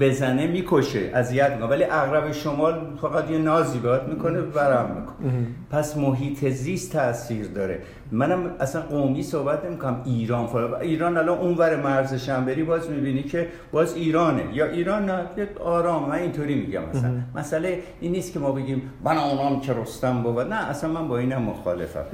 بزنه 0.00 0.46
می‌کشه 0.46 1.10
اذیت 1.14 1.50
می‌کنه. 1.52 1.68
ولی 1.68 1.84
اغرب 1.84 2.32
شمال 2.32 2.80
فقط 3.02 3.30
یه 3.30 3.38
نازی 3.38 3.78
باید 3.78 4.02
می‌کنه 4.02 4.40
ورم 4.40 4.96
می‌کنه. 5.00 5.46
پس 5.70 5.96
محیط 5.96 6.48
زیست 6.48 6.92
تاثیر 6.92 7.46
داره. 7.46 7.78
منم 8.12 8.50
اصلا 8.60 8.82
قومی 8.82 9.22
صحبت 9.22 9.64
نمی‌کنم. 9.64 10.02
ایران 10.04 10.46
فلان 10.46 10.74
ایران 10.74 11.16
الان 11.16 11.38
اونور 11.38 11.76
مرزش 11.76 12.28
هم 12.28 12.44
بری 12.44 12.62
باز 12.62 12.90
می‌بینی 12.90 13.22
که 13.22 13.48
باز 13.72 13.94
ایرانه. 13.94 14.42
یا 14.52 14.66
ایران 14.66 15.04
نه 15.04 15.22
آرام. 15.64 16.08
من 16.08 16.14
اینطوری 16.14 16.54
میگم 16.54 16.82
مثلا 16.94 17.10
مسئله 17.34 17.82
این 18.00 18.12
نیست 18.12 18.32
که 18.32 18.38
ما 18.38 18.52
بگیم 18.52 18.82
من 19.04 19.18
اونام 19.18 19.60
که 19.60 19.72
رستم 19.72 20.22
بود. 20.22 20.38
نه 20.38 20.68
اصلا 20.68 20.90
من 20.90 21.08
با 21.08 21.18
اینم 21.18 21.42
مخالفم. 21.42 22.04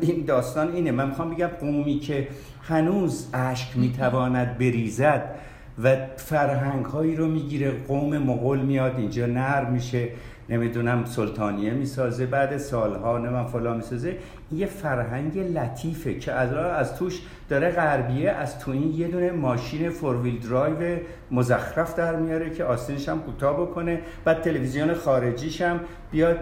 این 0.00 0.24
داستان 0.24 0.72
اینه. 0.72 0.90
من 0.92 1.08
می‌خوام 1.08 1.30
بگم 1.30 1.46
قومی 1.46 1.98
که 1.98 2.28
هنوز 2.62 3.28
اشک 3.34 3.76
می‌تواند 3.76 4.58
بریزد 4.58 5.34
و 5.82 5.96
فرهنگ 6.16 6.84
هایی 6.84 7.16
رو 7.16 7.26
می‌گیره. 7.26 7.72
قوم 7.88 8.18
مغول 8.18 8.58
میاد 8.58 8.94
اینجا 8.98 9.26
نر 9.26 9.64
میشه 9.64 10.08
نمی‌دونم 10.48 11.04
سلطانیه 11.04 11.70
می‌سازه 11.70 12.26
بعد 12.26 12.56
سالها 12.56 13.18
من 13.18 13.46
فلان 13.46 13.76
می‌سازه. 13.76 14.16
یه 14.52 14.66
فرهنگ 14.66 15.38
لطیفه 15.38 16.14
که 16.14 16.32
از 16.32 16.52
از 16.52 16.96
توش 16.96 17.22
داره 17.48 17.70
غربیه 17.70 18.30
از 18.30 18.58
تو 18.58 18.70
این 18.70 18.94
یه 18.94 19.08
دونه 19.08 19.30
ماشین 19.30 19.90
فور 19.90 20.16
ویل 20.16 20.40
درایو 20.40 20.98
مزخرف 21.30 21.94
در 21.94 22.16
میاره 22.16 22.50
که 22.50 22.64
آستینش 22.64 23.08
هم 23.08 23.20
کوتاه 23.20 23.60
بکنه. 23.60 24.00
بعد 24.24 24.40
تلویزیون 24.40 24.94
خارجیش 24.94 25.60
هم 25.60 25.80
بیاد 26.10 26.38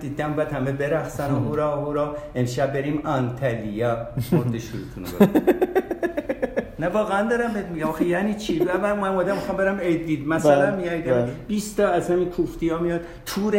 دیدم 0.00 0.32
بعد 0.32 0.52
همه 0.52 0.72
برقصن 0.72 1.32
و 1.32 1.38
هورا 1.38 1.76
هورا. 1.76 2.16
امشب 2.34 2.72
بریم 2.72 3.00
آنتالیا. 3.04 4.06
مرد 4.32 4.58
شروعتون 4.58 5.04
رو 5.04 5.26
نه 6.80 6.88
واقعا 6.88 7.28
دارم 7.28 7.52
بهت 7.52 7.66
میگم. 7.66 7.86
آخه 7.86 8.04
یعنی 8.04 8.34
چی؟ 8.34 8.62
من 8.82 8.92
من 8.98 9.08
آدم 9.08 9.34
می‌خوام 9.34 9.56
برم 9.58 9.78
عید 9.80 10.28
مثلا 10.28 10.70
بله، 10.76 10.76
میگم 10.76 11.12
بله. 11.12 11.28
20 11.48 11.76
تا 11.76 11.88
از 11.88 12.10
همین 12.10 12.28
کوفتی 12.28 12.68
ها 12.68 12.78
میاد. 12.78 13.00
تور 13.26 13.54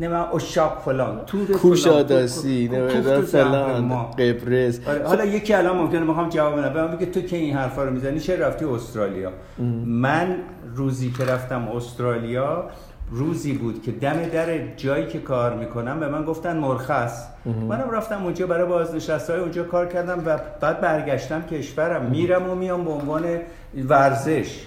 نه 0.00 0.08
من 0.08 0.24
اشاق 0.34 0.82
فلان. 0.84 1.24
تور 1.26 1.46
کوش 1.52 1.82
فلان، 1.84 1.96
آداسی 1.98 2.68
کو- 2.68 2.72
کو- 2.72 2.76
کوفت 2.76 2.94
نمی‌دونم 2.96 3.20
و 3.20 3.22
زهر 3.22 3.44
فلان. 3.44 3.88
قبرس. 4.18 4.80
حالا 5.06 5.24
یکی 5.24 5.54
الان 5.54 5.76
ممکنه 5.76 6.00
می‌خوام 6.00 6.28
جواب 6.28 6.58
بدم. 6.58 6.72
به 6.72 6.82
من 6.82 6.90
میگه 6.90 7.06
تو 7.06 7.20
که 7.20 7.36
این 7.36 7.56
حرفا 7.56 7.84
رو 7.84 7.90
می‌زنی 7.90 8.20
چه 8.20 8.36
رفتی 8.36 8.64
استرالیا؟ 8.64 9.32
من 9.86 10.36
روزی 10.74 11.12
که 11.18 11.24
رفتم 11.24 11.68
استرالیا 11.68 12.70
روزی 13.10 13.52
بود 13.52 13.82
که 13.82 13.92
دم 13.92 14.22
در 14.32 14.74
جایی 14.76 15.06
که 15.06 15.18
کار 15.18 15.54
می‌کنم 15.54 16.00
به 16.00 16.08
من 16.08 16.24
گفتن 16.24 16.56
مرخص. 16.56 17.26
منم 17.68 17.90
رفتم 17.90 18.24
اونجا 18.24 18.46
برای 18.46 18.68
بازنشست 18.68 19.30
های 19.30 19.40
اونجا 19.40 19.62
کار 19.64 19.86
کردم 19.86 20.22
و 20.26 20.38
بعد 20.60 20.80
برگشتم 20.80 21.42
کشورم. 21.42 22.02
میرم 22.10 22.50
و 22.50 22.54
میام 22.54 22.84
به 22.84 22.90
عنوان 22.90 23.24
ورزش. 23.88 24.66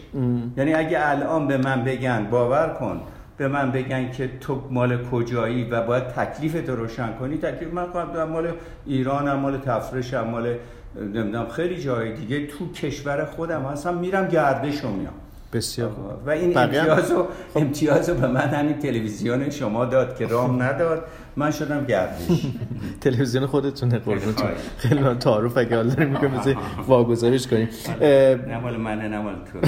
یعنی 0.57 0.73
اگه 0.73 0.97
الان 1.01 1.47
به 1.47 1.57
من 1.57 1.83
بگن 1.83 2.27
باور 2.31 2.69
کن 2.79 3.01
به 3.37 3.47
من 3.47 3.71
بگن 3.71 4.11
که 4.11 4.29
تو 4.41 4.61
مال 4.71 5.03
کجایی 5.03 5.69
و 5.69 5.81
باید 5.81 6.07
تکلیف 6.07 6.65
تو 6.65 6.75
روشن 6.75 7.13
کنی 7.19 7.37
تکلیف 7.37 7.73
من 7.73 7.87
خواهم 7.87 8.29
مال 8.29 8.51
ایرانم 8.85 9.39
مال 9.39 9.57
تفرشم 9.57 10.27
مال 10.27 10.55
نمی‌دونم 10.95 11.47
خیلی 11.49 11.81
جای 11.81 12.13
دیگه 12.13 12.47
تو 12.47 12.71
کشور 12.71 13.25
خودم 13.25 13.65
اصلا 13.65 13.91
میرم 13.91 14.27
گردش 14.27 14.81
رو 14.81 14.89
میام. 14.89 15.13
بسیار. 15.55 15.91
و 16.25 16.29
این 16.29 16.53
بقیه 16.53 16.81
هم- 16.81 16.89
امتیاز 16.89 17.11
رو 17.11 17.27
امتیاز 17.55 18.09
رو 18.09 18.15
به 18.15 18.27
من 18.27 18.41
همین 18.49 18.79
تلویزیون 18.79 19.49
شما 19.49 19.85
داد 19.85 20.17
که 20.17 20.27
رام 20.27 20.61
نداد. 20.63 21.03
من 21.37 21.51
شدم 21.51 21.85
گردش. 21.85 22.27
تلویزیون 23.01 23.45
خودتونه 23.45 23.99
قربونتون. 23.99 24.47
خیلی 24.77 24.99
من 25.01 25.19
تعارف 25.19 25.57
اگه 25.57 25.75
حال 25.75 25.87
داریم 25.89 26.09
می‌کنم 26.11 26.31
مثل 26.39 26.55
واگذارش 26.87 27.47
کنیم. 27.47 27.69
اه، 28.01 28.35
نه 28.35 28.59
مال 28.59 28.77
منه 28.77 29.07
نه 29.07 29.19
مال 29.21 29.35
تو. 29.35 29.59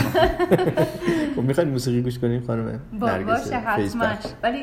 خب 1.36 1.42
می‌خواین 1.42 1.70
موسیقی 1.70 2.02
گوش 2.02 2.20
کنیم 2.20 2.44
خانم 2.48 2.80
با 3.00 3.08
نرگس 3.10 3.44
باشه 3.44 3.56
حتما؟ 3.58 4.06
ولی 4.44 4.60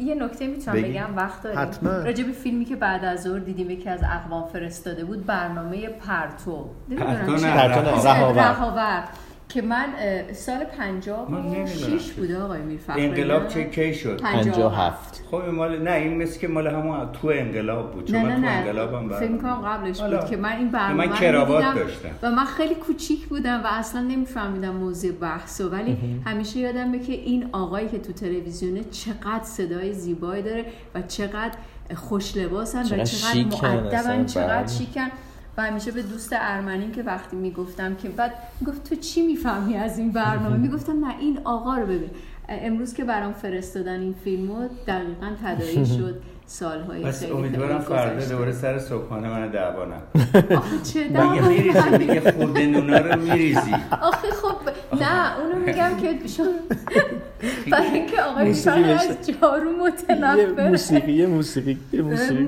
یه 0.00 0.14
نکته 0.14 0.46
می‌تونم. 0.46 0.82
بگم 0.82 1.16
وقت 1.16 1.42
داریم. 1.42 1.58
حتما. 1.58 1.90
راجع 1.90 2.24
به 2.24 2.32
فیلمی 2.32 2.64
که 2.64 2.76
بعد 2.76 3.04
از 3.04 3.22
ظهر 3.22 3.38
دیدیم 3.38 3.70
یکی 3.70 3.88
از 3.90 4.00
اقوام 4.12 4.48
فرستاده 4.52 5.04
بود 5.04 5.26
برنامه 5.26 5.88
پرتو. 5.88 6.68
پرتو 6.98 7.36
چی- 7.36 7.44
نه، 7.44 7.54
رهاور. 7.62 9.04
که 9.48 9.62
من 9.62 9.86
سال 10.32 10.56
من 10.58 10.64
56 10.64 11.82
نمی‌دونم. 11.82 12.00
بوده 12.16 12.42
آقای 12.42 12.60
میرفخر 12.60 13.00
انقلاب 13.00 13.48
چه 13.48 13.64
کی 13.64 13.94
شد 13.94 14.20
57 14.20 15.24
خب 15.30 15.36
مال 15.36 15.82
نه 15.82 15.90
این 15.90 16.22
مثل 16.22 16.40
که 16.40 16.48
مال 16.48 16.66
همون 16.66 17.12
تو 17.12 17.28
انقلاب 17.28 17.92
بود 17.92 18.04
چون 18.10 18.16
نه 18.16 18.24
من 18.24 18.30
نه 18.30 18.36
تو 18.36 18.42
نه 18.42 18.50
انقلابم 18.50 19.08
فکر 19.08 19.36
کنم 19.36 19.54
قبلش 19.54 20.00
حالا. 20.00 20.20
بود 20.20 20.30
که 20.30 20.36
من 20.36 20.52
این 20.52 20.68
برنامه 20.70 21.04
من 21.06 21.12
رو 21.12 21.16
کراوات 21.18 21.64
می‌دیدم 21.64 21.84
داشتم. 21.84 22.08
و 22.22 22.30
من 22.30 22.44
خیلی 22.44 22.74
کوچیک 22.74 23.26
بودم 23.26 23.60
و 23.64 23.66
اصلا 23.66 24.00
نمیفهمیدم 24.00 24.70
موضوع 24.70 25.12
بحث 25.12 25.60
و 25.60 25.68
ولی 25.68 25.98
همیشه 26.26 26.58
یادمه 26.58 26.98
که 26.98 27.12
این 27.12 27.48
آقایی 27.52 27.88
که 27.88 27.98
تو 27.98 28.12
تلویزیونه 28.12 28.84
چقدر 28.84 29.44
صدای 29.44 29.92
زیبایی 29.92 30.42
داره 30.42 30.64
و 30.94 31.02
چقدر 31.02 31.54
خوش 31.94 32.36
لباسن 32.36 32.82
و 32.82 33.04
چقدر 33.04 33.44
مؤدبن 33.44 34.26
چقدر. 34.26 34.66
شیکن 34.66 35.08
و 35.56 35.62
همیشه 35.62 35.90
به 35.90 36.02
دوست 36.02 36.32
ارمنی 36.32 36.90
که 36.90 37.02
وقتی 37.02 37.36
می‌گفتم 37.36 37.94
که 37.94 38.08
بعد 38.08 38.32
می‌گفت 38.60 38.88
تو 38.88 38.94
چی 38.94 39.26
می‌فهمی 39.26 39.76
از 39.76 39.98
این 39.98 40.12
برنامه 40.12 40.56
می‌گفتم 40.56 41.04
نه 41.04 41.18
این 41.20 41.38
آقا 41.44 41.76
رو 41.76 41.86
ببین 41.86 42.10
امروز 42.48 42.94
که 42.94 43.04
برام 43.04 43.32
فرستادن 43.32 44.00
این 44.00 44.14
فیلمو 44.24 44.68
دقیقا 44.86 45.30
تداعی 45.44 45.86
شد 45.98 46.22
سالهای 46.46 47.02
پس 47.02 47.20
خیلی 47.20 47.32
امیدوارم 47.32 47.80
فردا. 47.80 48.26
دوباره 48.26 48.52
سر 48.52 48.78
صبحانه 48.78 49.28
من 49.28 49.50
دعوا. 49.50 49.84
آخه 50.56 50.78
چه 50.92 51.08
دعوا؟ 51.08 51.96
دیگه 51.96 52.32
خورده 52.32 52.66
نونا 52.66 52.98
رو 52.98 53.20
میریزی 53.20 53.74
آخه 54.02 54.30
خب 54.30 54.56
نه 55.00 55.38
اونو 55.38 55.66
میگم 55.66 55.96
که 55.96 56.28
شما 56.28 56.46
برای 57.72 57.86
اینکه 57.86 58.22
آقای. 58.22 58.48
از 58.48 59.08
جارو 59.40 59.72
متنفره 59.86 60.68
موسیقی 60.68 61.26
موسیقی 61.26 61.78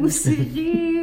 موسیقی 0.00 0.95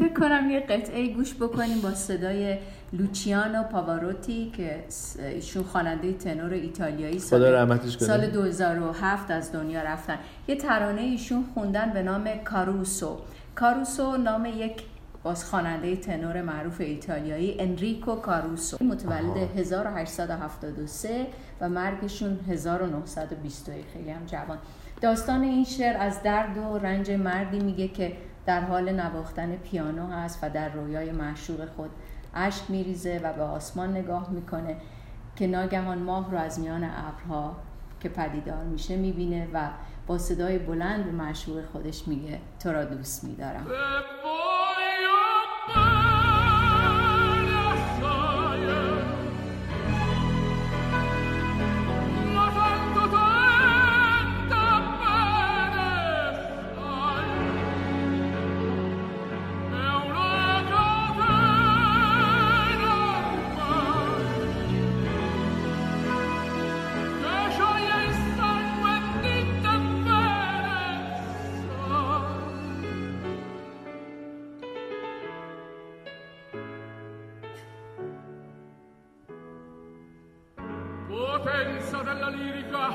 فکر 0.00 0.12
کنم 0.14 0.50
یه 0.50 0.60
قطعه 0.60 1.14
گوش 1.14 1.34
بکنیم 1.34 1.80
با 1.80 1.94
صدای 1.94 2.58
لوچیانو 2.92 3.62
پاواروتی 3.62 4.52
که 4.56 4.84
ایشون 5.18 5.62
خواننده 5.62 6.12
تنور 6.12 6.52
ایتالیایی 6.52 7.18
خدا 7.18 7.26
سال, 7.26 7.44
رحمتش. 7.44 7.98
سال 7.98 8.26
2007 8.26 9.30
از 9.30 9.52
دنیا 9.52 9.82
رفتن 9.82 10.18
یه 10.48 10.56
ترانه 10.56 11.00
ایشون 11.00 11.44
خوندن 11.54 11.92
به 11.92 12.02
نام 12.02 12.24
کاروسو 12.44 13.18
کاروسو 13.54 14.16
نام 14.16 14.46
یک 14.46 14.82
باز 15.22 15.44
خواننده 15.44 15.96
تنور 15.96 16.42
معروف 16.42 16.80
ایتالیایی 16.80 17.60
انریکو 17.60 18.14
کاروسو. 18.14 18.84
متولد 18.84 19.36
1873 19.36 21.26
و 21.60 21.68
مرگشون 21.68 22.40
1921 22.48 23.84
خیلی 23.92 24.10
هم 24.10 24.26
جوان. 24.26 24.58
داستان 25.00 25.42
این 25.42 25.64
شعر 25.64 25.96
از 25.96 26.22
درد 26.22 26.58
و 26.58 26.78
رنج 26.78 27.10
مردی 27.10 27.58
میگه 27.58 27.88
که 27.88 28.16
در 28.46 28.60
حال 28.60 28.92
نواختن 28.92 29.56
پیانو 29.56 30.06
هست 30.06 30.38
و 30.42 30.50
در 30.50 30.68
رویای 30.68 31.12
معشوق 31.12 31.68
خود 31.76 31.90
اشک 32.34 32.62
میریزه 32.68 33.20
و 33.24 33.32
به 33.32 33.42
آسمان 33.42 33.90
نگاه 33.90 34.30
می‌کنه 34.30 34.76
که 35.36 35.46
ناگهان 35.46 35.98
ماه 35.98 36.30
رو 36.30 36.38
از 36.38 36.60
میان 36.60 36.84
ابرها 36.84 37.56
که 38.00 38.08
پدیدار 38.08 38.64
میشه 38.64 38.96
می‌بینه 38.96 39.48
و 39.52 39.68
با 40.06 40.18
صدای 40.18 40.58
بلند 40.58 41.04
به 41.04 41.10
معشوق 41.10 41.64
خودش 41.72 42.08
میگه 42.08 42.38
تو 42.62 42.72
را 42.72 42.84
دوست 42.84 43.24
میدارم. 43.24 43.66
potenza 81.40 82.02
della 82.02 82.28
lirica, 82.28 82.90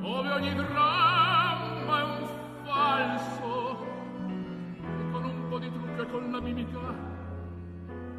dove 0.00 0.30
ogni 0.30 0.54
dramma 0.54 1.98
è 1.98 2.02
un 2.02 2.28
falso, 2.64 3.84
e 4.28 5.10
con 5.10 5.24
un 5.24 5.48
po' 5.48 5.58
di 5.58 5.70
trucco 5.70 6.02
e 6.02 6.10
con 6.10 6.30
la 6.30 6.40
mimica 6.40 6.78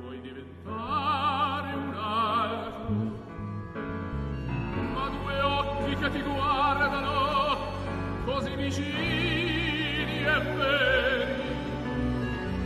puoi 0.02 0.20
diventare 0.20 1.74
un 1.76 1.94
altro. 1.96 2.94
Ma 4.94 5.10
due 5.10 5.40
occhi 5.42 5.96
che 5.96 6.10
ti 6.12 6.22
guardano 6.22 7.58
così 8.26 8.56
vicini 8.56 10.26
e 10.26 10.40
veri 10.58 11.44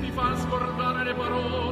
ti 0.02 0.12
fanno 0.12 0.36
scordare 0.38 1.04
le 1.04 1.14
parole 1.14 1.69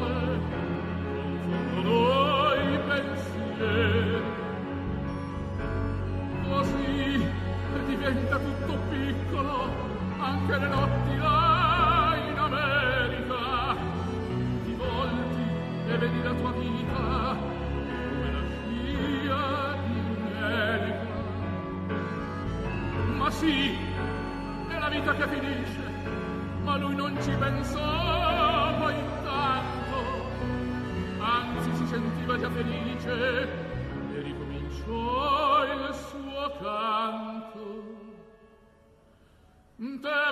sì 23.37 23.77
è 24.67 24.79
la 24.79 24.89
vita 24.89 25.13
che 25.13 25.27
finisce 25.27 25.81
ma 26.63 26.77
lui 26.77 26.95
non 26.95 27.15
ci 27.21 27.31
pensava 27.37 28.91
intanto 28.91 30.27
anzi 31.19 31.75
si 31.75 31.85
sentiva 31.85 32.39
già 32.39 32.49
felice 32.49 33.43
e 34.13 34.21
ricominciò 34.21 35.63
il 35.65 35.93
suo 35.93 36.51
canto. 36.59 37.55
Te 39.77 40.31